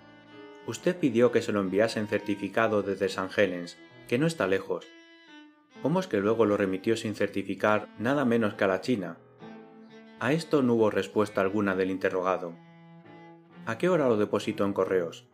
Usted 0.66 0.96
pidió 0.96 1.32
que 1.32 1.42
se 1.42 1.52
lo 1.52 1.60
enviasen 1.60 2.06
certificado 2.06 2.82
desde 2.82 3.08
San 3.08 3.28
Helens, 3.34 3.76
que 4.08 4.18
no 4.18 4.26
está 4.26 4.46
lejos. 4.46 4.86
¿Cómo 5.82 6.00
es 6.00 6.06
que 6.06 6.18
luego 6.18 6.46
lo 6.46 6.56
remitió 6.56 6.96
sin 6.96 7.14
certificar 7.14 7.88
nada 7.98 8.24
menos 8.24 8.54
que 8.54 8.64
a 8.64 8.68
la 8.68 8.80
China? 8.80 9.18
A 10.20 10.32
esto 10.32 10.62
no 10.62 10.74
hubo 10.74 10.90
respuesta 10.90 11.40
alguna 11.40 11.74
del 11.74 11.90
interrogado. 11.90 12.54
¿A 13.66 13.76
qué 13.78 13.88
hora 13.88 14.08
lo 14.08 14.16
depositó 14.16 14.64
en 14.64 14.72
correos? 14.72 15.26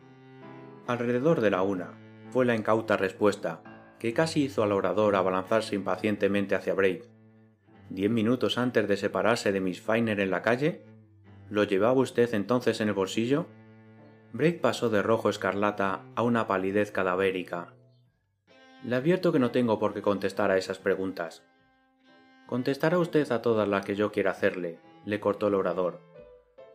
Alrededor 0.86 1.40
de 1.40 1.50
la 1.50 1.62
una, 1.62 1.92
fue 2.30 2.44
la 2.44 2.54
incauta 2.54 2.96
respuesta, 2.96 3.62
que 3.98 4.12
casi 4.12 4.44
hizo 4.44 4.62
al 4.62 4.72
orador 4.72 5.14
abalanzarse 5.14 5.74
impacientemente 5.74 6.54
hacia 6.54 6.74
Braid. 6.74 7.02
¿Diez 7.88 8.10
minutos 8.10 8.58
antes 8.58 8.88
de 8.88 8.96
separarse 8.96 9.52
de 9.52 9.60
Miss 9.60 9.80
Finer 9.80 10.18
en 10.18 10.30
la 10.30 10.42
calle? 10.42 10.84
¿Lo 11.48 11.62
llevaba 11.62 12.00
usted 12.00 12.34
entonces 12.34 12.80
en 12.80 12.88
el 12.88 12.94
bolsillo? 12.94 13.46
Braid 14.32 14.60
pasó 14.60 14.90
de 14.90 15.02
rojo 15.02 15.30
escarlata 15.30 16.02
a 16.16 16.22
una 16.22 16.48
palidez 16.48 16.90
cadavérica. 16.90 17.74
Le 18.82 18.96
advierto 18.96 19.32
que 19.32 19.38
no 19.38 19.52
tengo 19.52 19.78
por 19.78 19.94
qué 19.94 20.02
contestar 20.02 20.50
a 20.50 20.58
esas 20.58 20.78
preguntas. 20.78 21.44
Contestará 22.46 22.98
usted 22.98 23.30
a 23.30 23.40
todas 23.40 23.68
las 23.68 23.84
que 23.84 23.94
yo 23.94 24.10
quiera 24.10 24.32
hacerle, 24.32 24.80
le 25.04 25.20
cortó 25.20 25.46
el 25.46 25.54
orador. 25.54 26.15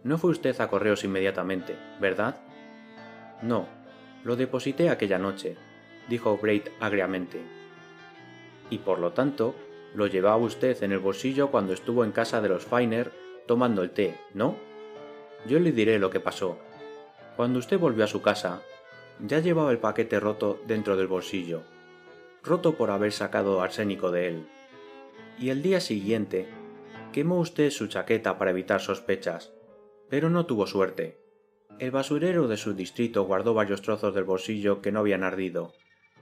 No 0.04 0.18
fue 0.18 0.32
usted 0.32 0.60
a 0.60 0.68
correos 0.68 1.04
inmediatamente, 1.04 1.76
¿verdad? 2.00 2.42
No, 3.42 3.68
lo 4.24 4.36
deposité 4.36 4.90
aquella 4.90 5.20
noche, 5.20 5.58
dijo 6.10 6.38
Braid 6.38 6.64
agriamente. 6.80 7.42
Y 8.70 8.80
por 8.80 9.00
lo 9.00 9.14
tanto, 9.14 9.56
lo 9.94 10.08
llevaba 10.08 10.38
usted 10.38 10.82
en 10.84 10.92
el 10.92 11.00
bolsillo 11.00 11.52
cuando 11.52 11.74
estuvo 11.74 12.04
en 12.04 12.12
casa 12.12 12.42
de 12.42 12.50
los 12.50 12.66
Finer 12.66 13.12
tomando 13.46 13.84
el 13.84 13.92
té, 13.92 14.16
¿no? 14.34 14.56
Yo 15.48 15.60
le 15.60 15.72
diré 15.72 16.00
lo 16.00 16.10
que 16.10 16.20
pasó. 16.20 16.58
Cuando 17.36 17.60
usted 17.60 17.80
volvió 17.80 18.04
a 18.04 18.08
su 18.08 18.22
casa, 18.22 18.62
ya 19.20 19.40
llevaba 19.40 19.72
el 19.72 19.80
paquete 19.80 20.20
roto 20.20 20.62
dentro 20.68 20.98
del 20.98 21.08
bolsillo, 21.08 21.64
roto 22.44 22.76
por 22.76 22.92
haber 22.92 23.12
sacado 23.12 23.62
arsénico 23.62 24.12
de 24.12 24.28
él. 24.28 24.48
Y 25.40 25.50
el 25.50 25.62
día 25.62 25.80
siguiente, 25.80 26.48
quemó 27.12 27.40
usted 27.40 27.70
su 27.72 27.88
chaqueta 27.88 28.38
para 28.38 28.52
evitar 28.52 28.82
sospechas, 28.82 29.52
pero 30.12 30.30
no 30.30 30.46
tuvo 30.46 30.68
suerte. 30.68 31.18
El 31.80 31.90
basurero 31.90 32.50
de 32.50 32.58
su 32.58 32.74
distrito 32.74 33.24
guardó 33.24 33.54
varios 33.54 33.82
trozos 33.82 34.14
del 34.14 34.26
bolsillo 34.26 34.82
que 34.82 34.92
no 34.92 35.00
habían 35.00 35.24
ardido 35.24 35.74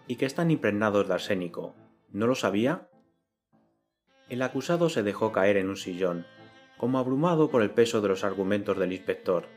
y 0.07 0.15
que 0.15 0.27
están 0.27 0.51
impregnados 0.51 1.07
de 1.07 1.15
arsénico. 1.15 1.75
¿No 2.11 2.27
lo 2.27 2.35
sabía? 2.35 2.87
El 4.29 4.43
acusado 4.43 4.89
se 4.89 5.01
dejó 5.01 5.31
caer 5.31 5.57
en 5.57 5.69
un 5.69 5.75
sillón 5.75 6.27
como 6.77 6.99
abrumado 6.99 7.49
por 7.49 7.63
el 7.63 7.71
peso 7.71 7.99
de 7.99 8.09
los 8.09 8.23
argumentos 8.23 8.77
del 8.77 8.93
inspector. 8.93 9.47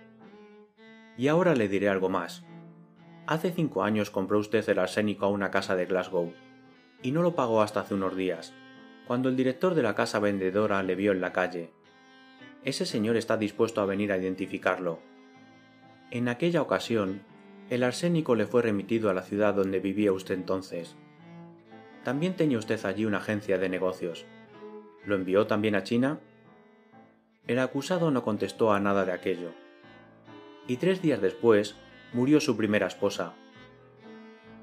Y 1.19 1.29
ahora 1.29 1.55
le 1.55 1.69
diré 1.69 1.91
algo 1.91 2.09
más. 2.09 2.43
Hace 3.27 3.53
cinco 3.53 3.85
años 3.85 4.11
compró 4.11 4.39
usted 4.39 4.67
el 4.69 4.79
arsénico 4.79 5.27
a 5.27 5.29
una 5.29 5.51
casa 5.51 5.77
de 5.77 5.85
Glasgow, 5.85 6.33
y 7.03 7.13
no 7.13 7.23
lo 7.23 7.37
pagó 7.37 7.61
hasta 7.61 7.81
hace 7.81 7.95
unos 7.95 8.17
días, 8.17 8.55
cuando 9.07 9.29
el 9.29 9.37
director 9.37 9.75
de 9.75 9.83
la 9.83 9.95
casa 9.95 10.19
vendedora 10.19 10.83
le 10.83 10.97
vio 10.97 11.13
en 11.13 11.21
la 11.21 11.33
calle. 11.33 11.71
Ese 12.65 12.87
señor 12.87 13.17
está 13.17 13.37
dispuesto 13.37 13.81
a 13.81 13.87
venir 13.87 14.13
a 14.13 14.19
identificarlo. 14.19 15.01
En 16.11 16.29
aquella 16.29 16.63
ocasión, 16.63 17.23
el 17.71 17.83
arsénico 17.83 18.35
le 18.35 18.47
fue 18.47 18.63
remitido 18.63 19.11
a 19.11 19.15
la 19.15 19.23
ciudad 19.23 19.55
donde 19.55 19.81
vivía 19.81 20.13
usted 20.13 20.35
entonces. 20.35 20.95
También 22.05 22.35
tenía 22.35 22.59
usted 22.59 22.85
allí 22.85 23.05
una 23.05 23.19
agencia 23.19 23.59
de 23.59 23.69
negocios. 23.69 24.27
¿Lo 25.07 25.15
envió 25.15 25.47
también 25.47 25.75
a 25.75 25.83
China? 25.83 26.21
El 27.47 27.59
acusado 27.59 28.11
no 28.11 28.23
contestó 28.23 28.73
a 28.73 28.81
nada 28.81 29.05
de 29.05 29.13
aquello. 29.13 29.51
Y 30.69 30.77
tres 30.77 31.03
días 31.03 31.21
después 31.21 31.75
murió 32.13 32.41
su 32.41 32.57
primera 32.57 32.87
esposa. 32.87 33.35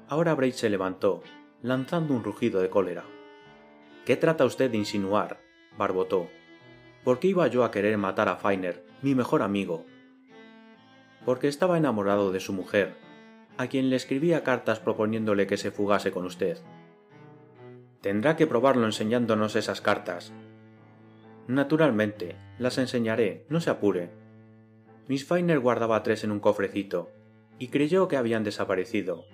Ahora 0.08 0.34
Braid 0.34 0.54
se 0.54 0.70
levantó, 0.70 1.22
lanzando 1.62 2.14
un 2.14 2.24
rugido 2.24 2.60
de 2.60 2.70
cólera. 2.70 3.04
¿Qué 4.06 4.16
trata 4.16 4.44
usted 4.44 4.70
de 4.70 4.78
insinuar? 4.78 5.40
barbotó. 5.76 6.28
¿Por 7.04 7.18
qué 7.18 7.28
iba 7.28 7.46
yo 7.48 7.64
a 7.64 7.70
querer 7.70 7.96
matar 7.98 8.28
a 8.28 8.36
Feiner, 8.36 8.84
mi 9.02 9.14
mejor 9.14 9.42
amigo? 9.42 9.86
Porque 11.24 11.48
estaba 11.48 11.78
enamorado 11.78 12.32
de 12.32 12.40
su 12.40 12.52
mujer, 12.52 12.94
a 13.56 13.66
quien 13.66 13.90
le 13.90 13.96
escribía 13.96 14.42
cartas 14.42 14.80
proponiéndole 14.80 15.46
que 15.46 15.56
se 15.56 15.70
fugase 15.70 16.10
con 16.12 16.24
usted. 16.24 16.58
Tendrá 18.00 18.36
que 18.36 18.46
probarlo 18.46 18.86
enseñándonos 18.86 19.56
esas 19.56 19.80
cartas, 19.80 20.32
Naturalmente, 21.50 22.36
las 22.60 22.78
enseñaré, 22.78 23.44
no 23.48 23.60
se 23.60 23.70
apure. 23.70 24.10
Miss 25.08 25.26
Feiner 25.26 25.58
guardaba 25.58 26.00
tres 26.04 26.22
en 26.22 26.30
un 26.30 26.38
cofrecito, 26.38 27.10
y 27.58 27.68
creyó 27.68 28.06
que 28.06 28.16
habían 28.16 28.44
desaparecido, 28.44 29.24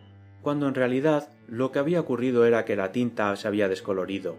cuando 0.41 0.67
en 0.67 0.75
realidad 0.75 1.29
lo 1.47 1.73
que 1.73 1.79
había 1.79 2.01
ocurrido 2.01 2.47
era 2.47 2.65
que 2.65 2.75
la 2.75 2.91
tinta 2.91 3.37
se 3.37 3.47
había 3.47 3.69
descolorido. 3.69 4.39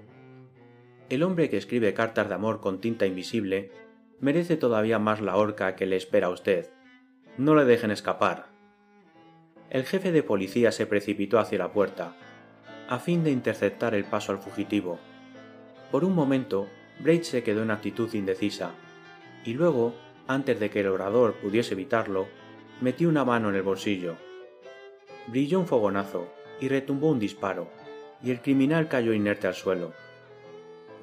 El 1.09 1.23
hombre 1.23 1.49
que 1.49 1.55
escribe 1.55 1.93
cartas 1.93 2.27
de 2.27 2.35
amor 2.35 2.59
con 2.59 2.81
tinta 2.81 3.05
invisible 3.05 3.71
merece 4.19 4.57
todavía 4.57 4.99
más 4.99 5.21
la 5.21 5.37
horca 5.37 5.75
que 5.77 5.85
le 5.85 5.95
espera 5.95 6.27
a 6.27 6.31
usted. 6.31 6.69
No 7.37 7.55
le 7.55 7.63
dejen 7.63 7.91
escapar. 7.91 8.47
El 9.69 9.85
jefe 9.85 10.11
de 10.11 10.21
policía 10.21 10.73
se 10.73 10.85
precipitó 10.85 11.39
hacia 11.39 11.59
la 11.59 11.71
puerta, 11.71 12.13
a 12.89 12.99
fin 12.99 13.23
de 13.23 13.31
interceptar 13.31 13.95
el 13.95 14.03
paso 14.03 14.33
al 14.33 14.39
fugitivo. 14.39 14.99
Por 15.91 16.03
un 16.03 16.13
momento 16.13 16.67
Braid 16.99 17.21
se 17.21 17.41
quedó 17.41 17.63
en 17.63 17.71
actitud 17.71 18.13
indecisa, 18.13 18.71
y 19.45 19.53
luego, 19.53 19.93
antes 20.27 20.59
de 20.59 20.69
que 20.69 20.81
el 20.81 20.87
orador 20.87 21.35
pudiese 21.35 21.73
evitarlo, 21.73 22.27
metió 22.81 23.07
una 23.07 23.23
mano 23.23 23.49
en 23.49 23.55
el 23.55 23.61
bolsillo. 23.61 24.17
Brilló 25.27 25.59
un 25.59 25.67
fogonazo 25.67 26.33
y 26.59 26.67
retumbó 26.67 27.11
un 27.11 27.19
disparo, 27.19 27.69
y 28.21 28.31
el 28.31 28.41
criminal 28.41 28.89
cayó 28.89 29.13
inerte 29.13 29.47
al 29.47 29.53
suelo. 29.53 29.93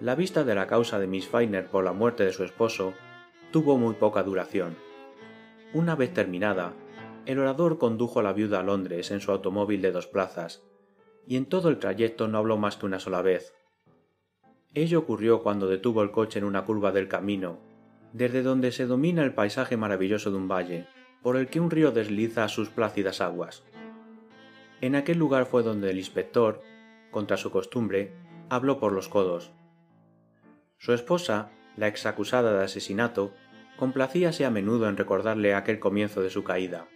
La 0.00 0.14
vista 0.14 0.44
de 0.44 0.54
la 0.54 0.66
causa 0.66 0.98
de 0.98 1.06
Miss 1.06 1.28
Feiner 1.28 1.68
por 1.68 1.84
la 1.84 1.92
muerte 1.92 2.24
de 2.24 2.32
su 2.32 2.44
esposo 2.44 2.94
tuvo 3.50 3.78
muy 3.78 3.94
poca 3.94 4.22
duración. 4.22 4.76
Una 5.72 5.94
vez 5.94 6.12
terminada, 6.12 6.72
el 7.26 7.38
orador 7.38 7.78
condujo 7.78 8.20
a 8.20 8.22
la 8.22 8.32
viuda 8.32 8.60
a 8.60 8.62
Londres 8.62 9.10
en 9.10 9.20
su 9.20 9.32
automóvil 9.32 9.80
de 9.82 9.92
dos 9.92 10.06
plazas, 10.06 10.62
y 11.26 11.36
en 11.36 11.46
todo 11.46 11.68
el 11.68 11.78
trayecto 11.78 12.28
no 12.28 12.38
habló 12.38 12.58
más 12.58 12.76
que 12.76 12.86
una 12.86 13.00
sola 13.00 13.22
vez, 13.22 13.54
Ello 14.76 14.98
ocurrió 14.98 15.40
cuando 15.44 15.68
detuvo 15.68 16.02
el 16.02 16.10
coche 16.10 16.40
en 16.40 16.44
una 16.44 16.64
curva 16.64 16.90
del 16.90 17.06
camino, 17.06 17.60
desde 18.12 18.42
donde 18.42 18.72
se 18.72 18.86
domina 18.86 19.22
el 19.22 19.32
paisaje 19.32 19.76
maravilloso 19.76 20.32
de 20.32 20.36
un 20.36 20.48
valle, 20.48 20.88
por 21.22 21.36
el 21.36 21.46
que 21.46 21.60
un 21.60 21.70
río 21.70 21.92
desliza 21.92 22.48
sus 22.48 22.70
plácidas 22.70 23.20
aguas. 23.20 23.62
En 24.80 24.96
aquel 24.96 25.16
lugar 25.16 25.46
fue 25.46 25.62
donde 25.62 25.90
el 25.90 25.98
inspector, 25.98 26.60
contra 27.12 27.36
su 27.36 27.52
costumbre, 27.52 28.14
habló 28.50 28.80
por 28.80 28.92
los 28.92 29.08
codos. 29.08 29.52
Su 30.78 30.92
esposa, 30.92 31.50
la 31.76 31.88
exacusada 31.88 32.56
de 32.56 32.64
asesinato, 32.64 33.34
complacíase 33.76 34.44
a 34.44 34.50
menudo 34.50 34.88
en 34.88 34.96
recordarle 34.96 35.54
aquel 35.54 35.78
comienzo 35.78 36.22
de 36.22 36.30
su 36.30 36.44
caída. 36.44 36.88